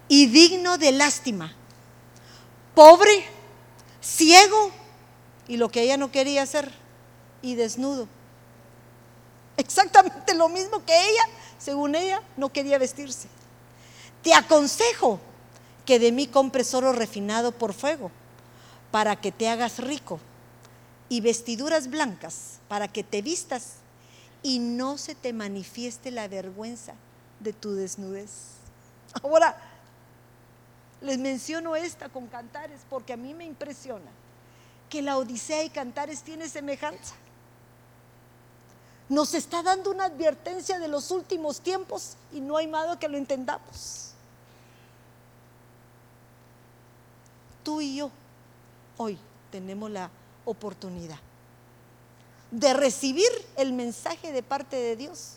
y 0.08 0.28
digno 0.28 0.78
de 0.78 0.92
lástima, 0.92 1.54
pobre, 2.74 3.26
ciego 4.02 4.72
y 5.48 5.58
lo 5.58 5.70
que 5.70 5.82
ella 5.82 5.98
no 5.98 6.12
quería 6.12 6.44
hacer, 6.44 6.72
y 7.42 7.56
desnudo. 7.56 8.08
Exactamente 9.58 10.34
lo 10.34 10.50
mismo 10.50 10.84
que 10.86 10.94
ella, 10.94 11.24
según 11.58 11.96
ella, 11.96 12.22
no 12.38 12.52
quería 12.52 12.78
vestirse. 12.78 13.28
Te 14.24 14.34
aconsejo 14.34 15.20
que 15.86 16.00
de 16.00 16.12
mí 16.12 16.28
compres 16.28 16.74
oro 16.74 16.94
refinado 16.94 17.52
por 17.52 17.74
fuego, 17.74 18.12
para 18.92 19.16
que 19.16 19.32
te 19.32 19.50
hagas 19.50 19.80
rico 19.80 20.20
y 21.10 21.22
vestiduras 21.22 21.90
blancas 21.90 22.60
para 22.68 22.88
que 22.88 23.04
te 23.04 23.22
vistas 23.22 23.74
y 24.44 24.60
no 24.60 24.98
se 24.98 25.14
te 25.14 25.34
manifieste 25.34 26.10
la 26.10 26.30
vergüenza 26.30 26.94
de 27.42 27.52
tu 27.52 27.74
desnudez. 27.74 28.30
Ahora, 29.22 29.58
les 31.02 31.18
menciono 31.18 31.76
esta 31.76 32.10
con 32.10 32.28
Cantares 32.28 32.82
porque 32.90 33.14
a 33.14 33.18
mí 33.18 33.34
me 33.34 33.46
impresiona 33.46 34.10
que 34.90 35.02
la 35.02 35.18
Odisea 35.18 35.64
y 35.64 35.70
Cantares 35.70 36.22
tiene 36.22 36.48
semejanza. 36.48 37.16
Nos 39.10 39.34
está 39.34 39.64
dando 39.64 39.92
una 39.92 40.06
advertencia 40.06 40.80
de 40.80 40.88
los 40.88 41.12
últimos 41.12 41.60
tiempos 41.62 42.16
y 42.32 42.40
no 42.40 42.58
hay 42.58 42.68
nada 42.68 42.98
que 42.98 43.10
lo 43.10 43.18
entendamos. 43.18 44.12
Tú 47.64 47.82
y 47.82 47.98
yo 47.98 48.12
hoy 48.98 49.18
tenemos 49.52 49.90
la 49.92 50.10
oportunidad 50.46 51.20
de 52.52 52.74
recibir 52.74 53.30
el 53.56 53.74
mensaje 53.74 54.32
de 54.32 54.44
parte 54.44 54.76
de 54.76 54.96
Dios 54.96 55.36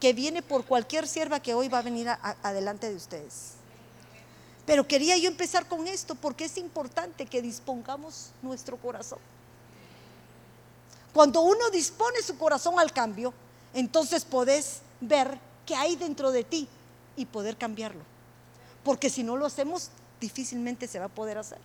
que 0.00 0.12
viene 0.12 0.42
por 0.42 0.64
cualquier 0.64 1.06
sierva 1.06 1.40
que 1.40 1.54
hoy 1.54 1.68
va 1.68 1.78
a 1.78 1.82
venir 1.82 2.08
adelante 2.42 2.88
de 2.88 2.96
ustedes. 2.96 3.55
Pero 4.66 4.86
quería 4.86 5.16
yo 5.16 5.28
empezar 5.28 5.66
con 5.68 5.86
esto 5.86 6.16
porque 6.16 6.44
es 6.44 6.58
importante 6.58 7.24
que 7.24 7.40
dispongamos 7.40 8.32
nuestro 8.42 8.76
corazón. 8.76 9.20
Cuando 11.12 11.40
uno 11.40 11.70
dispone 11.70 12.20
su 12.20 12.36
corazón 12.36 12.78
al 12.78 12.92
cambio, 12.92 13.32
entonces 13.72 14.24
podés 14.24 14.80
ver 15.00 15.38
qué 15.64 15.74
hay 15.74 15.96
dentro 15.96 16.30
de 16.30 16.44
ti 16.44 16.68
y 17.16 17.24
poder 17.24 17.56
cambiarlo. 17.56 18.02
Porque 18.84 19.08
si 19.08 19.22
no 19.22 19.36
lo 19.36 19.46
hacemos, 19.46 19.90
difícilmente 20.20 20.86
se 20.86 20.98
va 20.98 21.06
a 21.06 21.08
poder 21.08 21.38
hacer. 21.38 21.58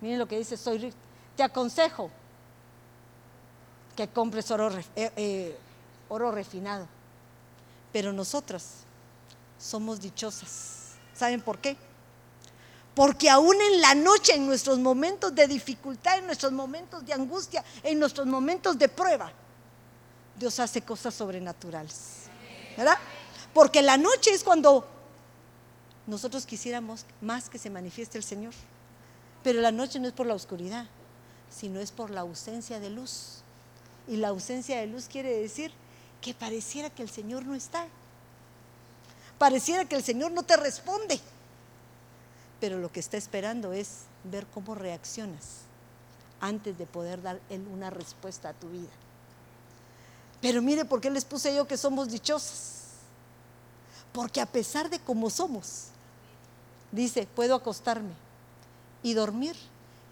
Miren 0.00 0.18
lo 0.18 0.28
que 0.28 0.38
dice, 0.38 0.56
soy 0.56 0.92
te 1.36 1.42
aconsejo 1.42 2.10
que 3.96 4.08
compres 4.08 4.50
oro, 4.50 4.70
eh, 4.94 5.12
eh, 5.16 5.58
oro 6.08 6.30
refinado. 6.30 6.86
Pero 7.92 8.12
nosotras 8.12 8.84
somos 9.58 10.00
dichosas. 10.00 10.77
¿Saben 11.18 11.40
por 11.40 11.58
qué? 11.58 11.76
Porque 12.94 13.28
aún 13.28 13.56
en 13.60 13.80
la 13.80 13.94
noche, 13.94 14.34
en 14.34 14.46
nuestros 14.46 14.78
momentos 14.78 15.34
de 15.34 15.48
dificultad, 15.48 16.18
en 16.18 16.26
nuestros 16.26 16.52
momentos 16.52 17.04
de 17.04 17.12
angustia, 17.12 17.64
en 17.82 17.98
nuestros 17.98 18.26
momentos 18.26 18.78
de 18.78 18.88
prueba, 18.88 19.32
Dios 20.38 20.60
hace 20.60 20.82
cosas 20.82 21.14
sobrenaturales. 21.14 22.28
¿Verdad? 22.76 22.98
Porque 23.52 23.82
la 23.82 23.96
noche 23.96 24.30
es 24.30 24.44
cuando 24.44 24.86
nosotros 26.06 26.46
quisiéramos 26.46 27.04
más 27.20 27.48
que 27.50 27.58
se 27.58 27.70
manifieste 27.70 28.16
el 28.18 28.24
Señor. 28.24 28.54
Pero 29.42 29.60
la 29.60 29.72
noche 29.72 29.98
no 29.98 30.06
es 30.06 30.14
por 30.14 30.26
la 30.26 30.34
oscuridad, 30.34 30.86
sino 31.50 31.80
es 31.80 31.90
por 31.90 32.10
la 32.10 32.20
ausencia 32.20 32.78
de 32.78 32.90
luz. 32.90 33.42
Y 34.06 34.16
la 34.16 34.28
ausencia 34.28 34.78
de 34.78 34.86
luz 34.86 35.06
quiere 35.08 35.36
decir 35.36 35.72
que 36.20 36.34
pareciera 36.34 36.90
que 36.90 37.02
el 37.02 37.10
Señor 37.10 37.44
no 37.44 37.54
está. 37.54 37.86
Pareciera 39.38 39.84
que 39.84 39.96
el 39.96 40.02
Señor 40.02 40.32
no 40.32 40.42
te 40.42 40.56
responde. 40.56 41.20
Pero 42.60 42.78
lo 42.78 42.90
que 42.90 43.00
está 43.00 43.16
esperando 43.16 43.72
es 43.72 44.00
ver 44.24 44.46
cómo 44.46 44.74
reaccionas 44.74 45.62
antes 46.40 46.76
de 46.76 46.86
poder 46.86 47.22
dar 47.22 47.40
Él 47.48 47.66
una 47.72 47.90
respuesta 47.90 48.48
a 48.48 48.52
tu 48.52 48.68
vida. 48.68 48.90
Pero 50.40 50.62
mire 50.62 50.84
por 50.84 51.00
qué 51.00 51.10
les 51.10 51.24
puse 51.24 51.54
yo 51.54 51.66
que 51.66 51.76
somos 51.76 52.08
dichosas. 52.08 52.74
Porque 54.12 54.40
a 54.40 54.46
pesar 54.46 54.90
de 54.90 54.98
cómo 54.98 55.30
somos, 55.30 55.86
dice, 56.90 57.28
puedo 57.34 57.54
acostarme 57.54 58.14
y 59.02 59.14
dormir 59.14 59.56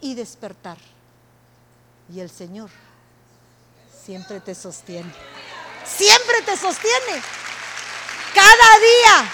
y 0.01 0.15
despertar. 0.15 0.79
Y 2.13 2.21
el 2.21 2.31
Señor 2.31 2.71
siempre 4.05 4.41
te 4.41 4.55
sostiene. 4.55 5.13
Siempre 5.85 6.43
te 6.45 6.57
sostiene. 6.57 7.23
Cada 8.67 8.79
día. 8.81 9.31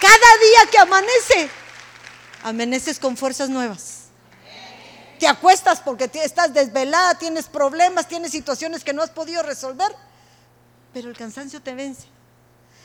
Cada 0.00 0.16
día 0.38 0.70
que 0.70 0.78
amanece, 0.78 1.50
amaneces 2.42 2.98
con 2.98 3.16
fuerzas 3.16 3.50
nuevas. 3.50 4.04
Te 5.18 5.26
acuestas 5.26 5.80
porque 5.80 6.10
estás 6.24 6.54
desvelada, 6.54 7.18
tienes 7.18 7.46
problemas, 7.46 8.08
tienes 8.08 8.32
situaciones 8.32 8.84
que 8.84 8.92
no 8.92 9.02
has 9.02 9.10
podido 9.10 9.42
resolver, 9.42 9.94
pero 10.94 11.08
el 11.10 11.16
cansancio 11.16 11.60
te 11.60 11.74
vence. 11.74 12.06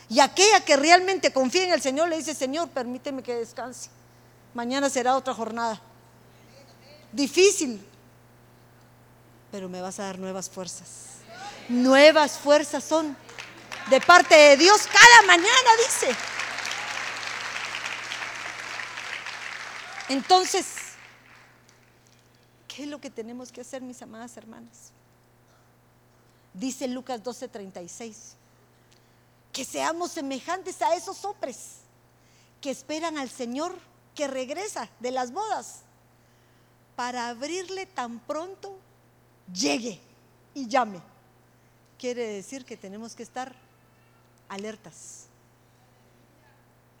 Y 0.08 0.20
aquella 0.20 0.62
que 0.64 0.76
realmente 0.76 1.32
confía 1.32 1.64
en 1.64 1.72
el 1.72 1.80
Señor 1.80 2.08
le 2.08 2.18
dice, 2.18 2.34
Señor, 2.34 2.68
permíteme 2.70 3.22
que 3.22 3.34
descanse. 3.34 3.88
Mañana 4.52 4.90
será 4.90 5.16
otra 5.16 5.32
jornada. 5.32 5.80
Difícil, 7.10 7.82
pero 9.50 9.68
me 9.70 9.80
vas 9.80 9.98
a 9.98 10.04
dar 10.04 10.18
nuevas 10.18 10.50
fuerzas. 10.50 10.88
Nuevas 11.68 12.32
fuerzas 12.32 12.84
son 12.84 13.16
de 13.90 14.00
parte 14.00 14.34
de 14.34 14.56
Dios 14.56 14.86
cada 14.86 15.26
mañana, 15.26 15.70
dice. 15.86 16.16
Entonces, 20.08 20.66
¿qué 22.68 22.82
es 22.82 22.88
lo 22.88 23.00
que 23.00 23.10
tenemos 23.10 23.50
que 23.50 23.60
hacer, 23.60 23.82
mis 23.82 24.02
amadas 24.02 24.36
hermanas? 24.36 24.92
Dice 26.54 26.86
Lucas 26.88 27.22
12:36, 27.22 28.34
que 29.52 29.64
seamos 29.64 30.12
semejantes 30.12 30.82
a 30.82 30.94
esos 30.94 31.24
hombres 31.24 31.76
que 32.60 32.70
esperan 32.70 33.16
al 33.18 33.30
Señor 33.30 33.74
que 34.14 34.28
regresa 34.28 34.88
de 35.00 35.10
las 35.10 35.32
bodas 35.32 35.80
para 36.96 37.28
abrirle 37.28 37.86
tan 37.86 38.18
pronto 38.20 38.78
llegue 39.52 40.00
y 40.54 40.68
llame. 40.68 41.00
Quiere 41.98 42.26
decir 42.26 42.64
que 42.64 42.76
tenemos 42.76 43.14
que 43.14 43.22
estar 43.22 43.54
alertas. 44.52 45.26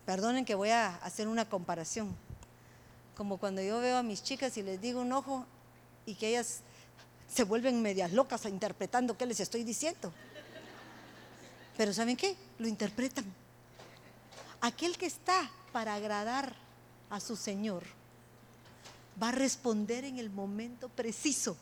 Perdonen 0.06 0.44
que 0.44 0.54
voy 0.54 0.70
a 0.70 0.96
hacer 0.96 1.28
una 1.28 1.48
comparación. 1.48 2.14
Como 3.16 3.36
cuando 3.36 3.62
yo 3.62 3.78
veo 3.78 3.98
a 3.98 4.02
mis 4.02 4.22
chicas 4.22 4.56
y 4.56 4.62
les 4.62 4.80
digo 4.80 5.00
un 5.00 5.12
ojo 5.12 5.46
y 6.06 6.14
que 6.14 6.28
ellas 6.28 6.60
se 7.28 7.44
vuelven 7.44 7.82
medias 7.82 8.12
locas 8.12 8.44
interpretando 8.46 9.16
qué 9.16 9.26
les 9.26 9.40
estoy 9.40 9.64
diciendo. 9.64 10.12
Pero 11.76 11.92
¿saben 11.92 12.16
qué? 12.16 12.36
Lo 12.58 12.66
interpretan. 12.66 13.24
Aquel 14.60 14.96
que 14.96 15.06
está 15.06 15.50
para 15.72 15.94
agradar 15.94 16.54
a 17.10 17.20
su 17.20 17.36
Señor, 17.36 17.82
va 19.22 19.28
a 19.28 19.32
responder 19.32 20.04
en 20.04 20.18
el 20.18 20.30
momento 20.30 20.88
preciso, 20.88 21.56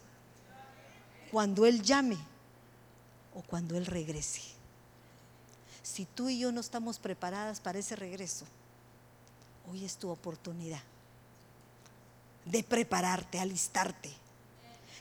cuando 1.33 1.66
Él 1.66 1.83
llame 1.83 2.18
o 3.35 3.42
cuando 3.42 3.76
Él 3.76 3.87
regrese. 3.87 4.60
Si 5.83 6.05
tú 6.05 6.29
y 6.29 6.38
yo 6.38 6.53
no 6.53 6.61
estamos 6.61 6.99
preparadas 6.99 7.61
para 7.61 7.79
ese 7.79 7.97
regreso, 7.97 8.45
hoy 9.71 9.85
es 9.85 9.97
tu 9.97 10.11
oportunidad 10.11 10.81
de 12.45 12.62
prepararte, 12.62 13.38
alistarte. 13.38 14.11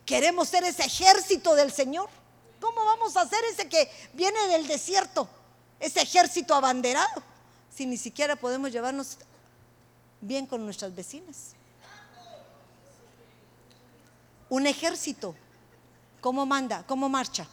Queremos 0.06 0.50
ser 0.50 0.64
ese 0.64 0.84
ejército 0.84 1.56
del 1.56 1.72
Señor. 1.72 2.10
¿Cómo 2.60 2.84
vamos 2.84 3.16
a 3.16 3.28
ser 3.28 3.44
ese 3.46 3.70
que 3.70 3.90
viene 4.14 4.48
del 4.48 4.68
desierto? 4.68 5.28
Ese 5.80 6.02
ejército 6.02 6.54
abanderado. 6.54 7.24
Si 7.74 7.86
ni 7.86 7.98
siquiera 7.98 8.36
podemos 8.36 8.72
llevarnos 8.72 9.18
bien 10.22 10.46
con 10.46 10.66
nuestras 10.66 10.94
vecinas. 10.94 11.54
Un 14.50 14.66
ejército, 14.66 15.36
¿cómo 16.22 16.46
manda? 16.46 16.84
¿Cómo 16.88 17.08
marcha? 17.08 17.48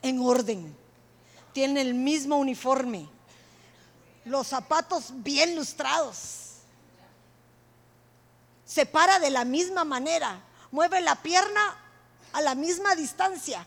En 0.00 0.20
orden. 0.20 0.81
Tiene 1.52 1.80
el 1.80 1.94
mismo 1.94 2.36
uniforme. 2.36 3.08
Los 4.24 4.48
zapatos 4.48 5.12
bien 5.16 5.56
lustrados. 5.56 6.58
Se 8.64 8.86
para 8.86 9.18
de 9.18 9.30
la 9.30 9.44
misma 9.44 9.84
manera. 9.84 10.40
Mueve 10.70 11.00
la 11.00 11.16
pierna 11.16 11.76
a 12.32 12.40
la 12.40 12.54
misma 12.54 12.94
distancia. 12.94 13.66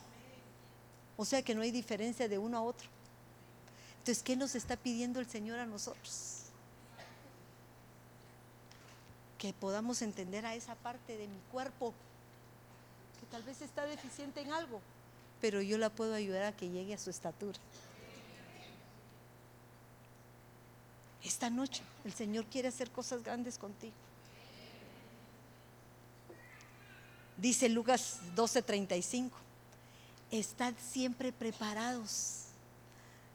O 1.17 1.25
sea 1.25 1.41
que 1.41 1.53
no 1.53 1.61
hay 1.61 1.71
diferencia 1.71 2.27
de 2.27 2.37
uno 2.37 2.57
a 2.57 2.61
otro. 2.61 2.89
Entonces, 3.99 4.23
¿qué 4.23 4.35
nos 4.35 4.55
está 4.55 4.75
pidiendo 4.75 5.19
el 5.19 5.29
Señor 5.29 5.59
a 5.59 5.65
nosotros? 5.65 6.35
que 9.45 9.53
podamos 9.53 10.01
entender 10.01 10.43
a 10.45 10.55
esa 10.55 10.73
parte 10.73 11.17
de 11.17 11.27
mi 11.27 11.39
cuerpo 11.51 11.93
que 13.19 13.25
tal 13.27 13.43
vez 13.43 13.61
está 13.61 13.85
deficiente 13.85 14.41
en 14.41 14.51
algo, 14.51 14.81
pero 15.45 15.61
yo 15.61 15.77
la 15.77 15.91
puedo 15.91 16.15
ayudar 16.15 16.41
a 16.41 16.57
que 16.57 16.67
llegue 16.67 16.95
a 16.95 16.97
su 16.97 17.11
estatura. 17.11 17.59
Esta 21.23 21.51
noche 21.51 21.83
el 22.03 22.13
Señor 22.15 22.45
quiere 22.45 22.69
hacer 22.69 22.89
cosas 22.89 23.21
grandes 23.21 23.59
contigo. 23.59 23.93
Dice 27.37 27.69
Lucas 27.69 28.21
12:35, 28.35 29.29
estad 30.31 30.73
siempre 30.81 31.31
preparados. 31.31 32.45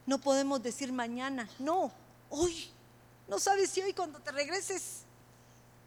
No 0.05 0.19
podemos 0.19 0.61
decir 0.61 0.91
mañana, 0.91 1.47
no, 1.59 1.93
hoy. 2.29 2.71
No 3.29 3.39
sabes 3.39 3.69
si 3.69 3.79
hoy 3.79 3.93
cuando 3.93 4.19
te 4.19 4.33
regreses 4.33 5.03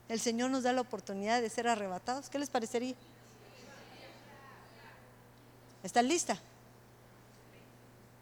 el 0.08 0.20
Señor 0.20 0.50
nos 0.50 0.62
da 0.62 0.72
la 0.72 0.80
oportunidad 0.80 1.42
de 1.42 1.50
ser 1.50 1.68
arrebatados. 1.68 2.30
¿Qué 2.30 2.38
les 2.38 2.48
parecería? 2.48 2.94
¿Están 5.84 6.08
listas? 6.08 6.40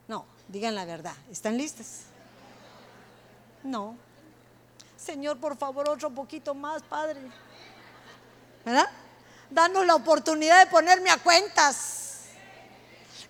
No, 0.07 0.27
digan 0.49 0.75
la 0.75 0.85
verdad. 0.85 1.15
¿Están 1.31 1.57
listas? 1.57 2.03
No. 3.63 3.97
Señor, 4.99 5.39
por 5.39 5.57
favor, 5.57 5.89
otro 5.89 6.11
poquito 6.11 6.55
más, 6.55 6.83
Padre. 6.83 7.21
¿Verdad? 8.67 8.91
Danos 9.51 9.87
la 9.87 9.95
oportunidad 9.95 10.63
de 10.63 10.71
ponerme 10.71 11.09
a 11.09 11.17
cuentas. 11.17 12.25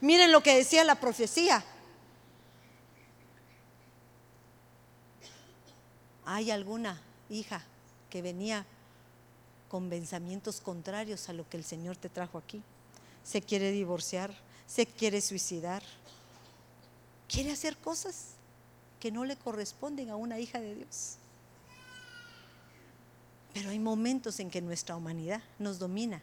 Miren 0.01 0.33
lo 0.33 0.43
que 0.43 0.57
decía 0.57 0.83
la 0.83 0.97
profecía. 0.97 1.65
¿Hay 6.25 6.51
alguna 6.51 7.01
hija 7.29 7.63
que 8.11 8.23
venía 8.23 8.67
con 9.73 9.89
pensamientos 9.89 10.61
contrarios 10.61 11.31
a 11.31 11.33
lo 11.33 11.49
que 11.49 11.57
el 11.57 11.65
Señor 11.65 11.97
te 11.97 12.11
trajo 12.11 12.37
aquí. 12.37 12.63
Se 13.25 13.43
quiere 13.43 13.71
divorciar, 13.71 14.35
se 14.67 14.87
quiere 14.87 15.21
suicidar, 15.21 15.83
quiere 17.29 17.53
hacer 17.53 17.77
cosas 17.77 18.35
que 19.01 19.11
no 19.11 19.25
le 19.25 19.37
corresponden 19.37 20.11
a 20.11 20.17
una 20.17 20.39
hija 20.39 20.61
de 20.61 20.75
Dios. 20.75 21.17
Pero 23.53 23.71
hay 23.71 23.79
momentos 23.79 24.41
en 24.41 24.51
que 24.51 24.61
nuestra 24.61 24.97
humanidad 24.97 25.43
nos 25.59 25.79
domina 25.79 26.23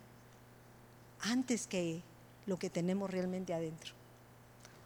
antes 1.21 1.67
que 1.67 2.01
lo 2.45 2.57
que 2.57 2.69
tenemos 2.69 3.09
realmente 3.09 3.53
adentro, 3.53 3.93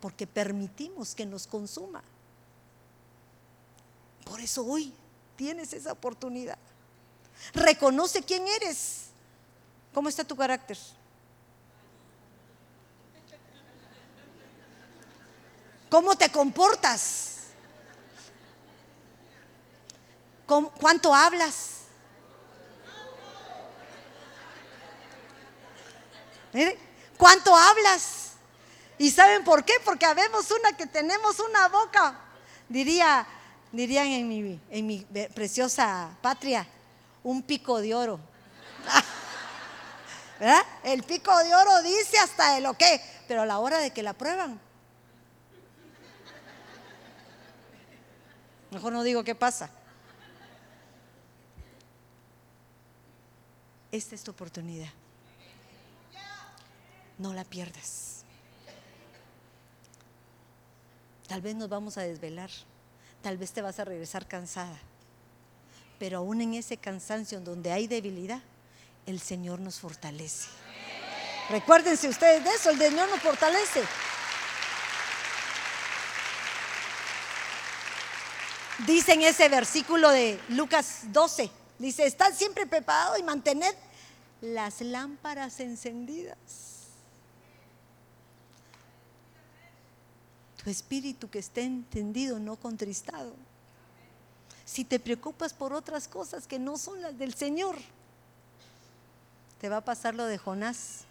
porque 0.02 0.28
permitimos 0.28 1.16
que 1.16 1.26
nos 1.26 1.48
consuma. 1.48 2.04
Por 4.26 4.42
eso 4.42 4.66
hoy 4.66 4.94
tienes 5.36 5.74
esa 5.74 5.92
oportunidad. 5.92 6.58
Reconoce 7.54 8.24
quién 8.24 8.46
eres. 8.48 9.08
¿Cómo 9.94 10.10
está 10.10 10.24
tu 10.24 10.36
carácter? 10.36 10.78
¿Cómo 15.94 16.16
te 16.16 16.28
comportas? 16.32 17.36
¿Cuánto 20.80 21.14
hablas? 21.14 21.82
¿Cuánto 27.16 27.56
hablas? 27.56 28.32
¿Y 28.98 29.12
saben 29.12 29.44
por 29.44 29.64
qué? 29.64 29.74
Porque 29.86 30.08
habemos 30.08 30.50
una 30.50 30.76
que 30.76 30.88
tenemos 30.88 31.40
una 31.40 31.68
boca, 31.68 32.20
diría, 32.68 33.28
dirían 33.72 34.08
en 34.08 34.28
mi, 34.28 34.60
en 34.72 34.88
mi 34.88 35.06
preciosa 35.36 36.10
patria, 36.24 36.66
un 37.24 37.44
pico 37.44 37.80
de 37.80 37.94
oro. 37.94 38.20
¿Verdad? 40.40 40.66
El 40.86 41.04
pico 41.04 41.38
de 41.38 41.54
oro 41.54 41.84
dice 41.84 42.18
hasta 42.18 42.56
de 42.56 42.62
lo 42.62 42.74
que, 42.74 43.00
pero 43.28 43.44
a 43.44 43.46
la 43.46 43.60
hora 43.60 43.78
de 43.78 43.92
que 43.92 44.02
la 44.02 44.14
prueban. 44.14 44.73
Mejor 48.74 48.92
no 48.92 49.04
digo 49.04 49.24
qué 49.24 49.36
pasa. 49.36 49.70
Esta 53.92 54.16
es 54.16 54.24
tu 54.24 54.32
oportunidad. 54.32 54.90
No 57.20 57.34
la 57.34 57.44
pierdas. 57.44 58.24
Tal 61.28 61.42
vez 61.42 61.56
nos 61.56 61.70
vamos 61.70 62.00
a 62.00 62.02
desvelar. 62.02 62.50
Tal 63.22 63.38
vez 63.38 63.52
te 63.52 63.62
vas 63.62 63.80
a 63.80 63.86
regresar 63.86 64.28
cansada. 64.28 64.80
Pero 66.00 66.18
aún 66.18 66.42
en 66.42 66.56
ese 66.56 66.78
cansancio 66.78 67.40
donde 67.40 67.72
hay 67.72 67.86
debilidad, 67.86 68.42
el 69.06 69.20
Señor 69.20 69.60
nos 69.60 69.80
fortalece. 69.80 70.50
Recuérdense 71.50 72.10
ustedes 72.10 72.44
de 72.44 72.50
eso, 72.50 72.72
el 72.72 72.80
Señor 72.80 73.08
nos 73.08 73.20
fortalece. 73.20 73.84
Dice 78.86 79.14
en 79.14 79.22
ese 79.22 79.48
versículo 79.48 80.10
de 80.10 80.40
Lucas 80.50 81.04
12, 81.14 81.50
dice, 81.80 82.06
estad 82.06 82.34
siempre 82.34 82.66
preparados 82.66 83.18
y 83.18 83.24
mantened 83.24 83.74
las 84.42 84.82
lámparas 84.82 85.62
encendidas. 85.62 86.38
Tu 90.62 90.70
espíritu 90.70 91.30
que 91.30 91.40
esté 91.40 91.62
entendido, 91.62 92.40
no 92.40 92.58
contristado. 92.58 93.34
Si 94.66 94.84
te 94.84 95.00
preocupas 95.00 95.54
por 95.54 95.72
otras 95.74 96.10
cosas 96.10 96.46
que 96.46 96.60
no 96.60 96.78
son 96.78 97.02
las 97.02 97.18
del 97.18 97.34
Señor, 97.34 97.78
te 99.62 99.70
va 99.70 99.78
a 99.78 99.86
pasar 99.86 100.14
lo 100.14 100.26
de 100.26 100.38
Jonás. 100.38 101.06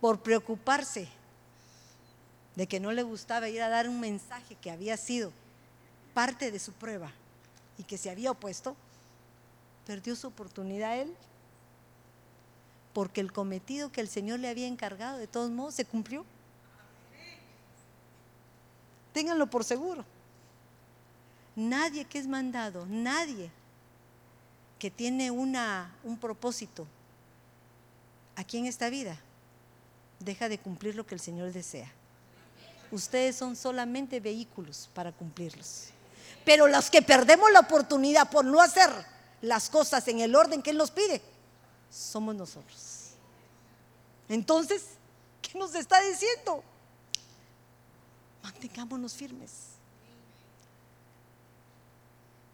Por 0.00 0.20
preocuparse 0.20 1.08
de 2.56 2.66
que 2.66 2.80
no 2.80 2.92
le 2.92 3.02
gustaba 3.02 3.48
ir 3.48 3.62
a 3.62 3.68
dar 3.68 3.88
un 3.88 4.00
mensaje 4.00 4.54
que 4.56 4.70
había 4.70 4.96
sido 4.96 5.32
parte 6.12 6.50
de 6.50 6.58
su 6.58 6.72
prueba 6.72 7.10
y 7.76 7.82
que 7.82 7.98
se 7.98 8.10
había 8.10 8.30
opuesto, 8.30 8.76
perdió 9.86 10.14
su 10.14 10.28
oportunidad 10.28 10.98
él, 10.98 11.12
porque 12.92 13.20
el 13.20 13.32
cometido 13.32 13.90
que 13.90 14.00
el 14.00 14.08
Señor 14.08 14.38
le 14.38 14.48
había 14.48 14.68
encargado 14.68 15.18
de 15.18 15.26
todos 15.26 15.50
modos 15.50 15.74
se 15.74 15.84
cumplió. 15.84 16.24
Ténganlo 19.12 19.48
por 19.48 19.64
seguro. 19.64 20.04
Nadie 21.56 22.04
que 22.04 22.18
es 22.18 22.26
mandado, 22.26 22.86
nadie 22.86 23.50
que 24.78 24.90
tiene 24.90 25.30
una, 25.30 25.94
un 26.04 26.18
propósito 26.18 26.86
aquí 28.36 28.58
en 28.58 28.66
esta 28.66 28.90
vida, 28.90 29.16
deja 30.18 30.48
de 30.48 30.58
cumplir 30.58 30.96
lo 30.96 31.06
que 31.06 31.14
el 31.14 31.20
Señor 31.20 31.52
desea. 31.52 31.90
Ustedes 32.94 33.34
son 33.34 33.56
solamente 33.56 34.20
vehículos 34.20 34.88
para 34.94 35.10
cumplirlos. 35.10 35.86
Pero 36.44 36.68
los 36.68 36.90
que 36.90 37.02
perdemos 37.02 37.50
la 37.50 37.58
oportunidad 37.58 38.30
por 38.30 38.44
no 38.44 38.60
hacer 38.60 38.88
las 39.40 39.68
cosas 39.68 40.06
en 40.06 40.20
el 40.20 40.36
orden 40.36 40.62
que 40.62 40.70
Él 40.70 40.76
nos 40.76 40.92
pide, 40.92 41.20
somos 41.90 42.36
nosotros. 42.36 43.14
Entonces, 44.28 44.84
¿qué 45.42 45.58
nos 45.58 45.74
está 45.74 46.00
diciendo? 46.02 46.62
Mantengámonos 48.44 49.12
firmes. 49.12 49.50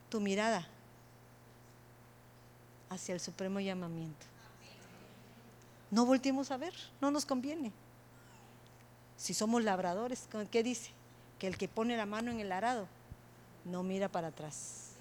Tu 0.08 0.20
mirada 0.20 0.66
hacia 2.88 3.12
el 3.12 3.20
supremo 3.20 3.60
llamamiento. 3.60 4.24
No 5.90 6.06
volteemos 6.06 6.50
a 6.50 6.56
ver, 6.56 6.72
no 6.98 7.10
nos 7.10 7.26
conviene. 7.26 7.72
Si 9.20 9.34
somos 9.34 9.62
labradores, 9.62 10.26
¿qué 10.50 10.62
dice? 10.62 10.92
Que 11.38 11.46
el 11.46 11.58
que 11.58 11.68
pone 11.68 11.94
la 11.94 12.06
mano 12.06 12.30
en 12.30 12.40
el 12.40 12.50
arado 12.50 12.88
no 13.66 13.82
mira 13.82 14.08
para 14.08 14.28
atrás. 14.28 14.92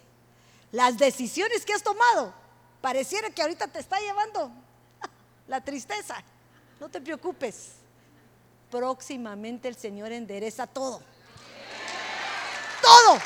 Las 0.73 0.97
decisiones 0.97 1.63
que 1.63 1.71
has 1.71 1.81
tomado, 1.81 2.33
pareciera 2.81 3.29
que 3.29 3.41
ahorita 3.41 3.69
te 3.69 3.79
está 3.79 3.97
llevando 4.01 4.51
la 5.47 5.61
tristeza. 5.61 6.21
No 6.81 6.89
te 6.89 6.99
preocupes. 6.99 7.75
Próximamente 8.69 9.69
el 9.69 9.77
Señor 9.77 10.11
endereza 10.11 10.67
todo. 10.67 11.01
Todo, 12.81 13.19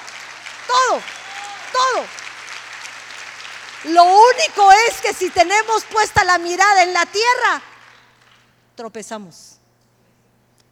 todo, 0.67 1.01
todo. 1.71 2.05
Lo 3.93 4.03
único 4.03 4.71
es 4.87 5.01
que 5.01 5.11
si 5.13 5.31
tenemos 5.31 5.85
puesta 5.85 6.23
la 6.23 6.37
mirada 6.37 6.83
en 6.83 6.93
la 6.93 7.05
tierra, 7.07 7.63
tropezamos. 8.75 9.52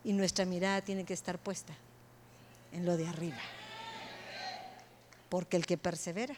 Y 0.03 0.13
nuestra 0.13 0.45
mirada 0.45 0.81
tiene 0.81 1.03
que 1.03 1.13
estar 1.13 1.37
puesta 1.37 1.73
en 2.71 2.85
lo 2.85 2.97
de 2.97 3.07
arriba. 3.07 3.37
Porque 5.29 5.57
el 5.57 5.65
que 5.65 5.77
persevera, 5.77 6.35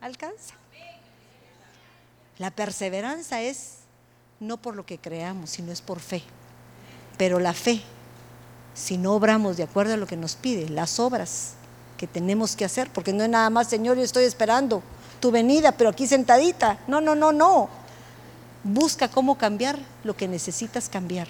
alcanza. 0.00 0.54
La 2.38 2.50
perseverancia 2.50 3.42
es 3.42 3.78
no 4.40 4.56
por 4.56 4.74
lo 4.74 4.84
que 4.84 4.98
creamos, 4.98 5.50
sino 5.50 5.72
es 5.72 5.80
por 5.80 6.00
fe. 6.00 6.22
Pero 7.16 7.38
la 7.38 7.52
fe, 7.52 7.80
si 8.74 8.98
no 8.98 9.12
obramos 9.14 9.56
de 9.56 9.62
acuerdo 9.62 9.94
a 9.94 9.96
lo 9.96 10.06
que 10.06 10.16
nos 10.16 10.34
pide, 10.34 10.68
las 10.68 10.98
obras 10.98 11.54
que 11.96 12.06
tenemos 12.06 12.56
que 12.56 12.64
hacer, 12.64 12.90
porque 12.92 13.12
no 13.12 13.22
es 13.22 13.30
nada 13.30 13.50
más, 13.50 13.68
Señor, 13.68 13.96
yo 13.96 14.02
estoy 14.02 14.24
esperando 14.24 14.82
tu 15.20 15.30
venida, 15.30 15.72
pero 15.72 15.90
aquí 15.90 16.06
sentadita. 16.06 16.78
No, 16.88 17.00
no, 17.00 17.14
no, 17.14 17.32
no. 17.32 17.68
Busca 18.64 19.08
cómo 19.08 19.38
cambiar 19.38 19.78
lo 20.02 20.16
que 20.16 20.26
necesitas 20.26 20.88
cambiar. 20.88 21.28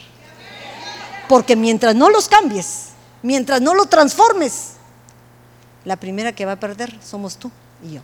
Porque 1.28 1.56
mientras 1.56 1.94
no 1.94 2.10
los 2.10 2.28
cambies, 2.28 2.88
mientras 3.22 3.60
no 3.60 3.74
lo 3.74 3.86
transformes, 3.86 4.72
la 5.84 5.96
primera 5.96 6.32
que 6.32 6.44
va 6.44 6.52
a 6.52 6.60
perder 6.60 6.98
somos 7.02 7.36
tú 7.36 7.50
y 7.82 7.94
yo. 7.94 8.02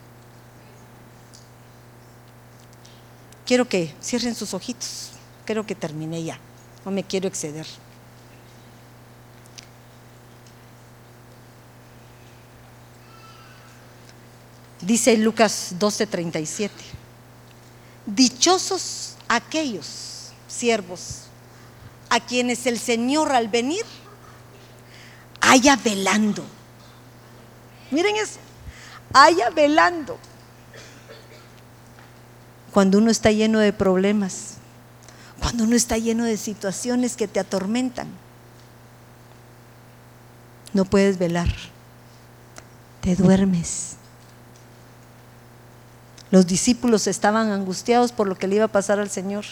Quiero 3.46 3.68
que 3.68 3.94
cierren 4.02 4.34
sus 4.34 4.54
ojitos. 4.54 5.10
Creo 5.44 5.66
que 5.66 5.74
terminé 5.74 6.22
ya. 6.22 6.38
No 6.84 6.90
me 6.90 7.02
quiero 7.02 7.26
exceder. 7.26 7.66
Dice 14.80 15.16
Lucas 15.16 15.74
12:37. 15.78 16.70
Dichosos 18.06 19.16
aquellos 19.28 20.30
siervos 20.48 21.29
a 22.10 22.20
quienes 22.20 22.66
el 22.66 22.78
Señor 22.78 23.32
al 23.32 23.48
venir 23.48 23.84
haya 25.40 25.76
velando. 25.76 26.44
Miren 27.90 28.16
eso, 28.16 28.38
haya 29.12 29.50
velando. 29.50 30.18
Cuando 32.72 32.98
uno 32.98 33.10
está 33.10 33.32
lleno 33.32 33.58
de 33.58 33.72
problemas, 33.72 34.54
cuando 35.40 35.64
uno 35.64 35.74
está 35.74 35.98
lleno 35.98 36.24
de 36.24 36.36
situaciones 36.36 37.16
que 37.16 37.26
te 37.26 37.40
atormentan, 37.40 38.08
no 40.72 40.84
puedes 40.84 41.18
velar, 41.18 41.48
te 43.00 43.16
duermes. 43.16 43.96
Los 46.30 46.46
discípulos 46.46 47.08
estaban 47.08 47.50
angustiados 47.50 48.12
por 48.12 48.28
lo 48.28 48.36
que 48.36 48.46
le 48.46 48.56
iba 48.56 48.66
a 48.66 48.68
pasar 48.68 49.00
al 49.00 49.10
Señor. 49.10 49.44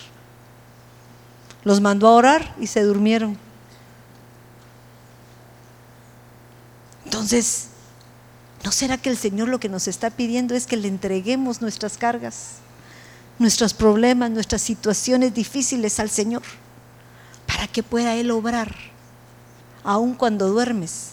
Los 1.69 1.83
mandó 1.83 2.09
a 2.09 2.13
orar 2.13 2.55
y 2.59 2.67
se 2.67 2.81
durmieron. 2.81 3.37
Entonces, 7.05 7.67
¿no 8.65 8.73
será 8.73 8.97
que 8.97 9.11
el 9.11 9.19
Señor 9.19 9.49
lo 9.49 9.61
que 9.61 9.69
nos 9.69 9.87
está 9.87 10.09
pidiendo 10.09 10.55
es 10.55 10.67
que 10.67 10.79
le 10.79 10.89
entreguemos 10.89 11.61
nuestras 11.61 11.99
cargas, 11.99 12.53
nuestros 13.39 13.75
problemas, 13.75 14.31
nuestras 14.31 14.63
situaciones 14.63 15.35
difíciles 15.35 16.01
al 16.01 16.09
Señor, 16.09 16.41
para 17.47 17.69
que 17.69 17.83
pueda 17.83 18.15
Él 18.15 18.31
obrar, 18.31 18.75
aun 19.85 20.15
cuando 20.15 20.49
duermes, 20.49 21.11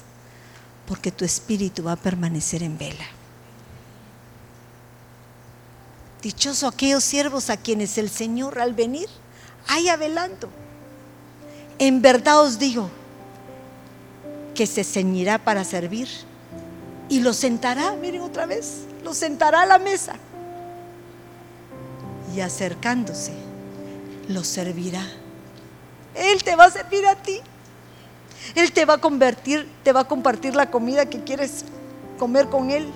porque 0.88 1.12
tu 1.12 1.26
espíritu 1.26 1.84
va 1.84 1.92
a 1.92 1.98
permanecer 1.98 2.64
en 2.64 2.78
vela? 2.78 3.08
Dichoso 6.22 6.66
aquellos 6.66 7.04
siervos 7.04 7.50
a 7.50 7.58
quienes 7.58 7.98
el 7.98 8.10
Señor 8.10 8.58
al 8.62 8.74
venir 8.74 9.10
haya 9.68 9.98
velando. 9.98 10.50
En 11.78 12.02
verdad 12.02 12.42
os 12.42 12.58
digo 12.58 12.90
que 14.54 14.66
se 14.66 14.84
ceñirá 14.84 15.38
para 15.38 15.64
servir 15.64 16.08
y 17.10 17.20
lo 17.20 17.34
sentará, 17.34 17.92
miren 17.94 18.22
otra 18.22 18.46
vez, 18.46 18.86
lo 19.04 19.14
sentará 19.14 19.62
a 19.62 19.66
la 19.66 19.78
mesa 19.78 20.16
y 22.34 22.40
acercándose 22.40 23.34
lo 24.28 24.44
servirá. 24.44 25.04
Él 26.16 26.44
te 26.44 26.56
va 26.56 26.66
a 26.66 26.72
servir 26.72 27.06
a 27.06 27.16
ti. 27.16 27.40
Él 28.56 28.72
te 28.72 28.86
va 28.86 28.96
a 28.96 28.98
convertir, 29.00 29.68
te 29.84 29.92
va 29.92 30.02
a 30.02 30.08
compartir 30.08 30.56
la 30.56 30.70
comida 30.70 31.08
que 31.08 31.24
quieres 31.24 31.66
comer 32.18 32.48
con 32.48 32.72
Él. 32.72 32.88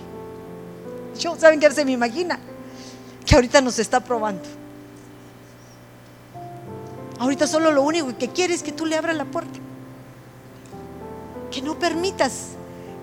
Yo, 1.20 1.36
¿saben 1.38 1.60
qué 1.60 1.70
se 1.72 1.86
me 1.86 1.92
imagina? 1.92 2.40
Que 3.26 3.36
ahorita 3.36 3.62
nos 3.62 3.80
está 3.80 4.00
probando. 4.00 4.59
Ahorita 7.20 7.48
solo 7.48 7.72
lo 7.72 7.84
único 7.84 8.18
que 8.18 8.30
quiere 8.30 8.54
es 8.54 8.64
que 8.64 8.72
tú 8.72 8.86
le 8.86 8.96
abras 8.96 9.16
la 9.16 9.26
puerta. 9.26 9.60
Que 11.52 11.62
no 11.62 11.78
permitas 11.78 12.52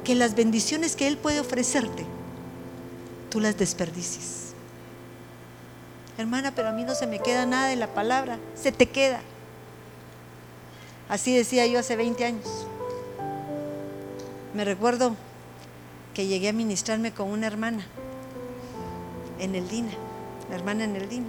que 0.05 0.15
las 0.15 0.35
bendiciones 0.35 0.97
que 0.97 1.07
Él 1.07 1.19
puede 1.19 1.39
ofrecerte, 1.39 2.07
tú 3.31 3.41
las 3.41 3.59
desperdicies. 3.59 4.55
Hermana, 6.17 6.53
pero 6.55 6.69
a 6.69 6.73
mí 6.73 6.85
no 6.85 6.95
se 6.95 7.07
me 7.07 7.19
queda 7.19 7.45
nada 7.45 7.69
de 7.69 7.77
la 7.77 7.89
palabra, 7.89 8.39
se 8.55 8.73
te 8.73 8.87
queda. 8.87 9.21
Así 11.11 11.37
decía 11.37 11.67
yo 11.67 11.79
hace 11.79 11.95
20 11.95 12.25
años. 12.25 12.67
Me 14.55 14.65
recuerdo 14.65 15.15
que 16.15 16.27
llegué 16.27 16.49
a 16.49 16.53
ministrarme 16.55 17.13
con 17.13 17.31
una 17.31 17.47
hermana 17.47 17.85
en 19.39 19.55
el 19.55 19.69
Dina, 19.69 19.93
la 20.49 20.57
hermana 20.57 20.85
en 20.85 20.97
el 20.97 21.09
Dina. 21.09 21.29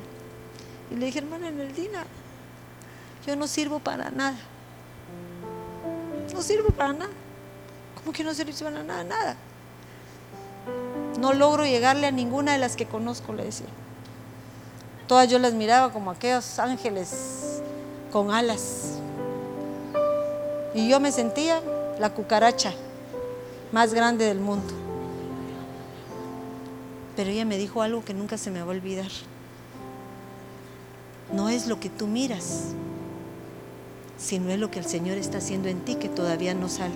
Y 0.89 0.95
le 0.95 1.07
dije, 1.07 1.19
hermana 1.19 1.49
en 1.49 1.59
el 1.59 1.75
Dina, 1.75 2.05
yo 3.28 3.36
no 3.36 3.45
sirvo 3.45 3.80
para 3.80 4.09
nada. 4.09 4.38
No 6.34 6.41
sirvo 6.41 6.69
para 6.69 6.93
nada. 6.93 7.11
¿Cómo 7.95 8.13
que 8.13 8.23
no 8.23 8.34
sirvo 8.34 8.53
para 8.63 8.84
nada? 8.84 9.03
Nada. 9.03 9.36
No 11.19 11.34
logro 11.34 11.65
llegarle 11.65 12.07
a 12.07 12.11
ninguna 12.11 12.53
de 12.53 12.57
las 12.57 12.78
que 12.78 12.86
conozco, 12.86 13.34
le 13.34 13.43
decía. 13.43 13.67
Todas 15.07 15.30
yo 15.30 15.39
las 15.39 15.53
miraba 15.53 15.91
como 15.91 16.11
aquellos 16.11 16.57
ángeles 16.57 17.61
con 18.11 18.32
alas. 18.32 18.99
Y 20.73 20.88
yo 20.88 20.99
me 21.01 21.11
sentía 21.11 21.61
la 21.99 22.13
cucaracha 22.13 22.73
más 23.73 23.93
grande 23.93 24.25
del 24.25 24.39
mundo. 24.39 24.73
Pero 27.17 27.30
ella 27.30 27.45
me 27.45 27.57
dijo 27.57 27.82
algo 27.82 28.05
que 28.05 28.13
nunca 28.13 28.38
se 28.38 28.51
me 28.51 28.61
va 28.61 28.67
a 28.67 28.69
olvidar. 28.69 29.11
No 31.34 31.49
es 31.49 31.67
lo 31.67 31.80
que 31.80 31.89
tú 31.89 32.07
miras, 32.07 32.73
sino 34.18 34.49
es 34.51 34.59
lo 34.59 34.72
que 34.72 34.80
el 34.80 34.86
Señor 34.86 35.18
está 35.18 35.38
haciendo 35.38 35.70
en 35.70 35.84
ti 35.86 35.95
que 35.95 36.09
todavía 36.09 36.53
no 36.53 36.70
sale. 36.70 36.95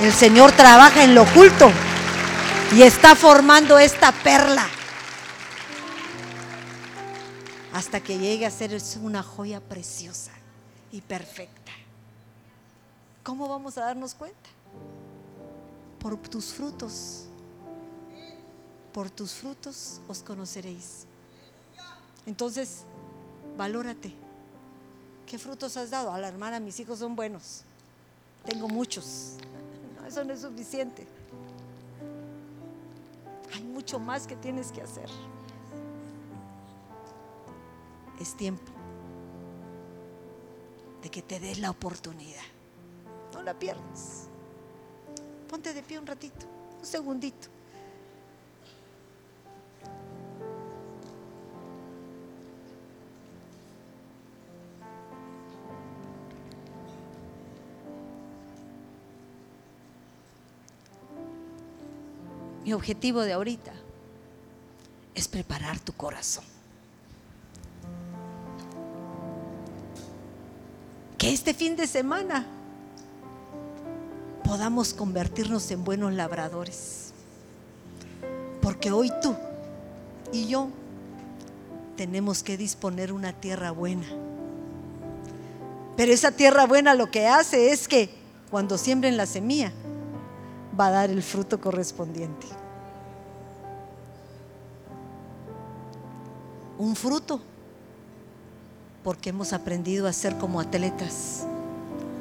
El 0.00 0.12
Señor 0.12 0.52
trabaja 0.52 1.04
en 1.04 1.14
lo 1.14 1.22
oculto 1.22 1.70
y 2.74 2.82
está 2.82 3.14
formando 3.14 3.78
esta 3.78 4.12
perla 4.12 4.66
hasta 7.72 8.00
que 8.00 8.18
llegue 8.18 8.46
a 8.46 8.50
ser 8.50 8.76
una 9.02 9.22
joya 9.22 9.60
preciosa 9.60 10.32
y 10.92 11.00
perfecta. 11.00 11.72
¿Cómo 13.22 13.48
vamos 13.48 13.78
a 13.78 13.82
darnos 13.82 14.14
cuenta? 14.14 14.50
Por 15.98 16.16
tus 16.18 16.52
frutos. 16.52 17.24
Por 18.92 19.10
tus 19.10 19.32
frutos 19.32 20.00
os 20.06 20.22
conoceréis. 20.22 21.06
Entonces, 22.26 22.84
valórate. 23.56 24.12
¿Qué 25.26 25.38
frutos 25.38 25.76
has 25.76 25.90
dado? 25.90 26.12
A 26.12 26.18
la 26.18 26.28
hermana, 26.28 26.60
mis 26.60 26.78
hijos 26.80 26.98
son 26.98 27.16
buenos. 27.16 27.64
Tengo 28.44 28.68
muchos. 28.68 29.36
No, 29.98 30.06
eso 30.06 30.24
no 30.24 30.32
es 30.32 30.40
suficiente. 30.40 31.06
Hay 33.54 33.62
mucho 33.62 33.98
más 33.98 34.26
que 34.26 34.36
tienes 34.36 34.70
que 34.70 34.82
hacer. 34.82 35.08
Es 38.20 38.36
tiempo 38.36 38.72
de 41.02 41.10
que 41.10 41.22
te 41.22 41.40
des 41.40 41.58
la 41.58 41.70
oportunidad. 41.70 42.42
No 43.32 43.42
la 43.42 43.54
pierdas. 43.58 44.28
Ponte 45.48 45.72
de 45.72 45.82
pie 45.82 45.98
un 45.98 46.06
ratito, 46.06 46.46
un 46.78 46.86
segundito. 46.86 47.53
Objetivo 62.74 63.22
de 63.22 63.32
ahorita 63.32 63.72
es 65.14 65.28
preparar 65.28 65.78
tu 65.78 65.92
corazón. 65.92 66.44
Que 71.16 71.32
este 71.32 71.54
fin 71.54 71.76
de 71.76 71.86
semana 71.86 72.46
podamos 74.44 74.92
convertirnos 74.92 75.70
en 75.70 75.84
buenos 75.84 76.12
labradores. 76.12 77.12
Porque 78.60 78.92
hoy 78.92 79.10
tú 79.22 79.34
y 80.32 80.46
yo 80.46 80.68
tenemos 81.96 82.42
que 82.42 82.56
disponer 82.56 83.12
una 83.12 83.32
tierra 83.32 83.70
buena. 83.70 84.06
Pero 85.96 86.12
esa 86.12 86.32
tierra 86.32 86.66
buena 86.66 86.94
lo 86.94 87.10
que 87.10 87.26
hace 87.26 87.72
es 87.72 87.88
que 87.88 88.10
cuando 88.50 88.78
siembren 88.78 89.16
la 89.16 89.26
semilla, 89.26 89.72
va 90.78 90.88
a 90.88 90.90
dar 90.90 91.10
el 91.10 91.22
fruto 91.22 91.60
correspondiente. 91.60 92.46
Un 96.78 96.96
fruto, 96.96 97.40
porque 99.02 99.30
hemos 99.30 99.52
aprendido 99.52 100.06
a 100.06 100.12
ser 100.12 100.36
como 100.38 100.60
atletas, 100.60 101.44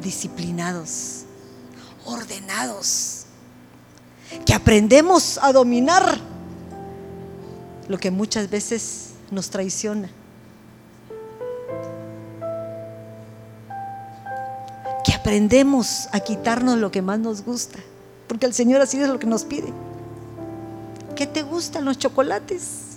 disciplinados, 0.01 1.23
ordenados, 2.05 3.25
que 4.45 4.53
aprendemos 4.53 5.37
a 5.41 5.51
dominar 5.51 6.19
lo 7.87 7.97
que 7.97 8.11
muchas 8.11 8.49
veces 8.49 9.11
nos 9.31 9.49
traiciona. 9.49 10.09
Que 15.05 15.13
aprendemos 15.13 16.07
a 16.11 16.19
quitarnos 16.19 16.77
lo 16.77 16.91
que 16.91 17.01
más 17.01 17.19
nos 17.19 17.43
gusta 17.43 17.79
porque 18.33 18.47
el 18.47 18.53
Señor 18.55 18.81
así 18.81 18.99
es 18.99 19.07
lo 19.07 19.19
que 19.19 19.27
nos 19.27 19.43
pide. 19.43 19.71
¿Qué 21.15 21.27
te 21.27 21.43
gustan 21.43 21.85
los 21.85 21.99
chocolates? 21.99 22.92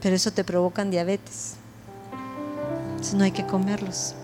Pero 0.00 0.16
eso 0.16 0.32
te 0.32 0.44
provocan 0.44 0.90
diabetes. 0.90 1.54
Entonces 2.90 3.14
no 3.14 3.24
hay 3.24 3.32
que 3.32 3.46
comerlos. 3.46 4.14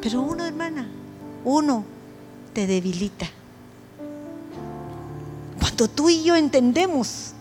Pero 0.00 0.22
uno, 0.22 0.44
hermana, 0.44 0.88
uno 1.44 1.84
te 2.52 2.66
debilita. 2.66 3.26
Cuando 5.58 5.88
tú 5.88 6.10
y 6.10 6.22
yo 6.22 6.36
entendemos 6.36 7.32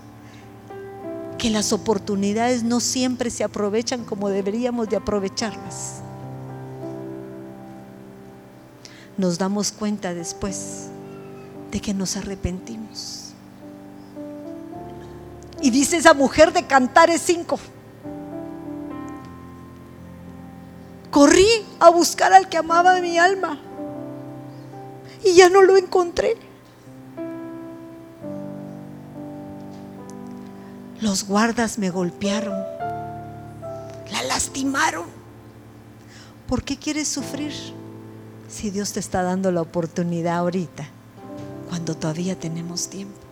que 1.37 1.49
las 1.49 1.73
oportunidades 1.73 2.63
no 2.63 2.79
siempre 2.79 3.29
se 3.29 3.43
aprovechan 3.43 4.03
como 4.03 4.29
deberíamos 4.29 4.89
de 4.89 4.97
aprovecharlas 4.97 6.01
nos 9.17 9.37
damos 9.37 9.71
cuenta 9.71 10.13
después 10.13 10.87
de 11.71 11.79
que 11.79 11.93
nos 11.93 12.17
arrepentimos. 12.17 13.24
Y 15.66 15.72
dice 15.72 15.97
esa 15.97 16.13
mujer 16.13 16.53
de 16.53 16.68
Cantares 16.68 17.24
5, 17.24 17.57
corrí 21.09 21.47
a 21.80 21.89
buscar 21.89 22.34
al 22.34 22.47
que 22.49 22.57
amaba 22.57 23.01
mi 23.01 23.18
alma 23.18 23.57
y 25.24 25.34
ya 25.34 25.49
no 25.49 25.63
lo 25.63 25.76
encontré. 25.76 26.38
Los 31.01 31.28
guardas 31.28 31.80
me 31.80 31.89
golpearon, 31.89 32.63
la 34.11 34.22
lastimaron. 34.28 35.05
¿Por 36.47 36.61
qué 36.61 36.78
quieres 36.78 37.07
sufrir 37.07 37.53
si 38.47 38.70
Dios 38.70 38.93
te 38.93 38.99
está 38.99 39.24
dando 39.24 39.51
la 39.51 39.63
oportunidad 39.63 40.36
ahorita, 40.38 40.86
cuando 41.70 41.97
todavía 41.97 42.38
tenemos 42.38 42.88
tiempo? 42.88 43.24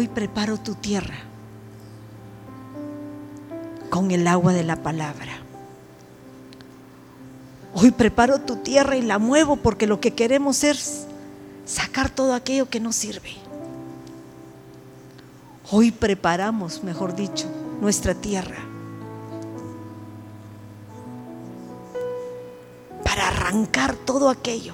Hoy 0.00 0.08
preparo 0.08 0.56
tu 0.56 0.76
tierra 0.76 1.18
con 3.90 4.10
el 4.12 4.26
agua 4.26 4.54
de 4.54 4.64
la 4.64 4.76
palabra. 4.76 5.30
Hoy 7.74 7.90
preparo 7.90 8.40
tu 8.40 8.56
tierra 8.56 8.96
y 8.96 9.02
la 9.02 9.18
muevo 9.18 9.56
porque 9.56 9.86
lo 9.86 10.00
que 10.00 10.14
queremos 10.14 10.64
es 10.64 11.04
sacar 11.66 12.08
todo 12.08 12.32
aquello 12.32 12.70
que 12.70 12.80
no 12.80 12.94
sirve. 12.94 13.34
Hoy 15.70 15.90
preparamos, 15.90 16.82
mejor 16.82 17.14
dicho, 17.14 17.44
nuestra 17.82 18.14
tierra 18.14 18.56
para 23.04 23.28
arrancar 23.28 23.96
todo 23.96 24.30
aquello 24.30 24.72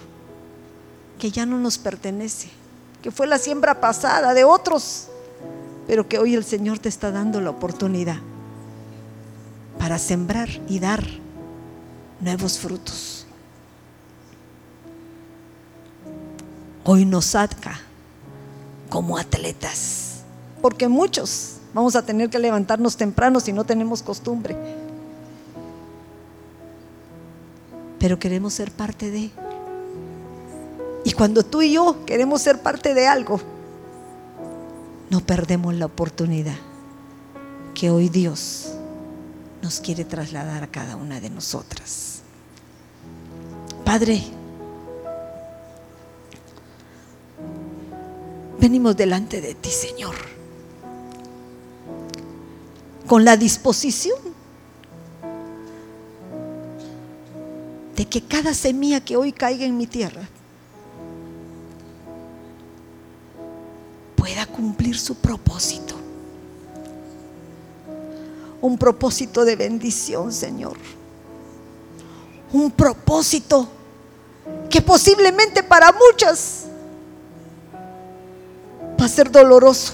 que 1.19 1.33
ya 1.33 1.45
no 1.47 1.59
nos 1.59 1.79
pertenece 1.79 2.49
que 3.03 3.13
fue 3.13 3.29
la 3.29 3.39
siembra 3.39 3.81
pasada 3.81 4.35
de 4.35 4.43
otros, 4.43 5.09
pero 5.87 6.09
que 6.09 6.19
hoy 6.19 6.35
el 6.35 6.45
Señor 6.45 6.79
te 6.79 6.89
está 6.89 7.11
dando 7.11 7.41
la 7.41 7.51
oportunidad 7.51 8.19
para 9.79 9.99
sembrar 9.99 10.49
y 10.69 10.79
dar 10.79 11.05
nuevos 12.21 12.59
frutos. 12.59 13.27
Hoy 16.85 17.05
nos 17.05 17.27
saca 17.27 17.81
como 18.89 19.19
atletas, 19.19 20.23
porque 20.63 20.89
muchos 20.89 21.57
vamos 21.75 21.97
a 21.97 22.03
tener 22.03 22.31
que 22.31 22.39
levantarnos 22.39 22.97
temprano 22.97 23.41
si 23.41 23.53
no 23.53 23.65
tenemos 23.65 24.03
costumbre. 24.03 24.57
Pero 27.99 28.19
queremos 28.19 28.55
ser 28.55 28.71
parte 28.71 29.11
de 29.11 29.31
y 31.05 31.13
cuando 31.13 31.45
tú 31.45 31.63
y 31.63 31.73
yo 31.73 32.05
queremos 32.05 32.43
ser 32.43 32.61
parte 32.61 32.93
de 32.93 33.07
algo, 33.07 33.41
no 35.11 35.21
perdemos 35.21 35.75
la 35.75 35.87
oportunidad 35.87 36.57
que 37.75 37.91
hoy 37.91 38.09
Dios 38.09 38.73
nos 39.63 39.81
quiere 39.81 40.05
trasladar 40.05 40.63
a 40.65 40.67
cada 40.69 40.97
una 40.97 41.21
de 41.21 41.31
nosotras. 41.31 42.21
Padre, 43.85 44.23
venimos 48.59 48.97
delante 48.97 49.41
de 49.41 49.55
ti, 49.55 49.71
Señor, 49.71 50.15
con 53.07 53.25
la 53.25 53.37
disposición 53.37 54.19
de 57.95 58.07
que 58.07 58.23
cada 58.23 58.53
semilla 58.55 59.01
que 59.01 59.17
hoy 59.17 59.33
caiga 59.33 59.65
en 59.65 59.77
mi 59.77 59.87
tierra 59.87 60.29
pueda 64.27 64.45
cumplir 64.45 64.99
su 64.99 65.15
propósito. 65.15 65.95
Un 68.61 68.77
propósito 68.77 69.45
de 69.45 69.55
bendición, 69.55 70.33
Señor. 70.33 70.77
Un 72.53 72.73
propósito 72.73 73.69
que 74.69 74.83
posiblemente 74.83 75.63
para 75.63 75.93
muchas 75.93 76.65
va 79.01 79.05
a 79.05 79.09
ser 79.09 79.31
doloroso. 79.31 79.93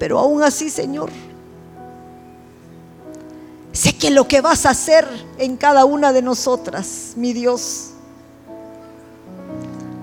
Pero 0.00 0.18
aún 0.18 0.42
así, 0.42 0.70
Señor, 0.70 1.08
sé 3.70 3.96
que 3.96 4.10
lo 4.10 4.26
que 4.26 4.40
vas 4.40 4.66
a 4.66 4.70
hacer 4.70 5.06
en 5.38 5.56
cada 5.56 5.84
una 5.84 6.12
de 6.12 6.22
nosotras, 6.22 7.12
mi 7.14 7.32
Dios, 7.32 7.91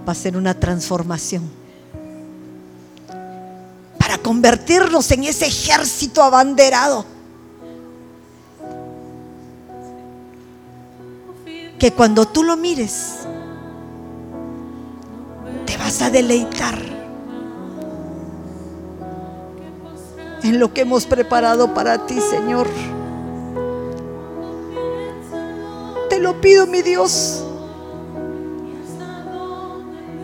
va 0.10 0.14
a 0.14 0.16
ser 0.16 0.36
una 0.36 0.55
transformación. 0.55 1.43
Para 3.99 4.18
convertirnos 4.18 5.12
en 5.12 5.26
ese 5.26 5.45
ejército 5.45 6.24
abanderado. 6.24 7.05
Que 11.78 11.93
cuando 11.93 12.26
tú 12.26 12.43
lo 12.43 12.57
mires, 12.57 13.18
te 15.68 15.78
vas 15.78 16.01
a 16.01 16.10
deleitar 16.10 16.80
en 20.41 20.60
lo 20.60 20.74
que 20.74 20.82
hemos 20.82 21.05
preparado 21.05 21.72
para 21.76 22.07
ti, 22.07 22.20
Señor. 22.20 22.68
Te 26.10 26.18
lo 26.18 26.41
pido, 26.41 26.66
mi 26.66 26.82
Dios. 26.82 27.43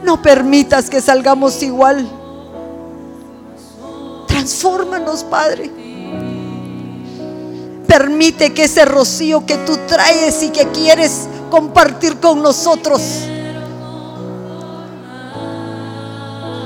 No 0.06 0.22
permitas 0.22 0.88
que 0.88 1.02
salgamos 1.02 1.64
igual. 1.64 2.08
Transfórmanos, 4.28 5.24
Padre. 5.24 5.72
Permite 7.88 8.54
que 8.54 8.66
ese 8.66 8.86
rocío 8.86 9.46
que 9.48 9.58
tú 9.58 9.78
traes 9.88 10.44
y 10.44 10.50
que 10.50 10.68
quieres 10.68 11.28
compartir 11.50 12.20
con 12.20 12.44
nosotros, 12.44 13.02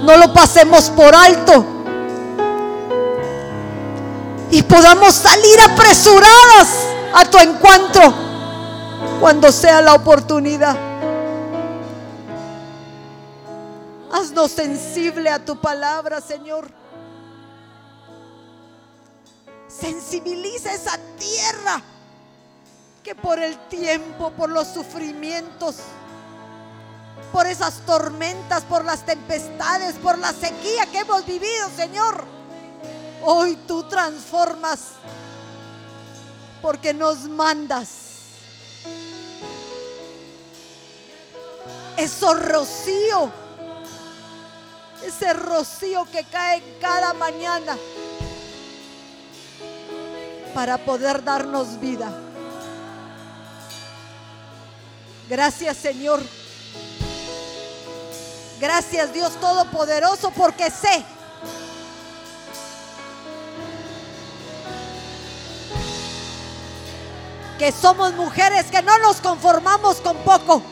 no 0.04 0.18
lo 0.18 0.34
pasemos 0.34 0.90
por 0.90 1.16
alto 1.16 1.66
y 4.52 4.62
podamos 4.64 5.14
salir 5.14 5.62
apresuradas 5.62 6.68
a 7.14 7.26
tu 7.26 7.38
encuentro 7.38 8.14
cuando 9.22 9.52
sea 9.52 9.82
la 9.82 9.94
oportunidad. 9.94 10.89
Haznos 14.12 14.52
sensible 14.52 15.30
a 15.30 15.44
tu 15.44 15.60
palabra, 15.60 16.20
Señor. 16.22 16.68
Sensibiliza 19.68 20.74
esa 20.74 20.98
tierra 21.18 21.82
que 23.04 23.14
por 23.16 23.40
el 23.40 23.58
tiempo, 23.68 24.32
por 24.32 24.50
los 24.50 24.68
sufrimientos, 24.68 25.78
por 27.32 27.46
esas 27.46 27.86
tormentas, 27.86 28.64
por 28.64 28.84
las 28.84 29.06
tempestades, 29.06 29.96
por 29.96 30.18
la 30.18 30.34
sequía 30.34 30.88
que 30.88 31.00
hemos 31.00 31.26
vivido, 31.26 31.70
Señor, 31.76 32.24
hoy 33.24 33.56
tú 33.68 33.84
transformas 33.84 34.80
porque 36.62 36.94
nos 36.94 37.30
mandas 37.30 37.90
eso 41.98 42.34
rocío 42.34 43.32
ese 45.04 45.34
rocío 45.34 46.06
que 46.12 46.24
cae 46.26 46.62
cada 46.82 47.14
mañana 47.14 47.78
para 50.54 50.78
poder 50.78 51.24
darnos 51.24 51.80
vida. 51.80 52.12
Gracias 55.30 55.78
Señor. 55.78 56.22
Gracias 58.60 59.14
Dios 59.14 59.40
Todopoderoso 59.40 60.32
porque 60.32 60.70
sé 60.70 61.06
que 67.58 67.72
somos 67.74 68.14
mujeres 68.14 68.68
que 68.72 68.82
no 68.82 68.98
nos 69.00 69.22
conformamos 69.22 69.98
con 69.98 70.18
poco. 70.18 70.64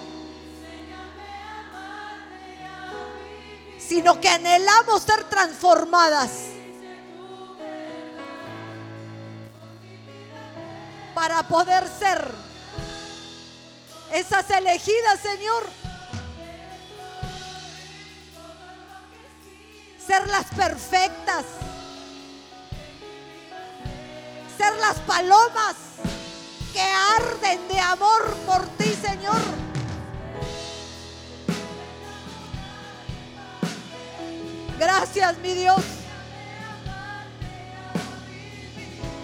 Sino 3.88 4.20
que 4.20 4.28
anhelamos 4.28 5.04
ser 5.04 5.24
transformadas. 5.26 6.32
Para 11.14 11.44
poder 11.44 11.88
ser 11.88 12.32
esas 14.14 14.50
elegidas, 14.52 15.20
Señor. 15.22 15.64
Ser 20.06 20.28
las 20.28 20.46
perfectas. 20.48 21.46
Ser 24.58 24.76
las 24.78 24.98
palomas 25.00 25.76
que 26.74 26.82
arden 26.82 27.68
de 27.68 27.80
amor 27.80 28.36
por 28.46 28.68
ti, 28.78 28.94
Señor. 29.02 29.67
Gracias, 34.80 35.38
mi 35.40 35.54
Dios. 35.54 35.82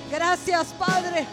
Gracias, 0.10 0.68
Padre. 0.78 1.26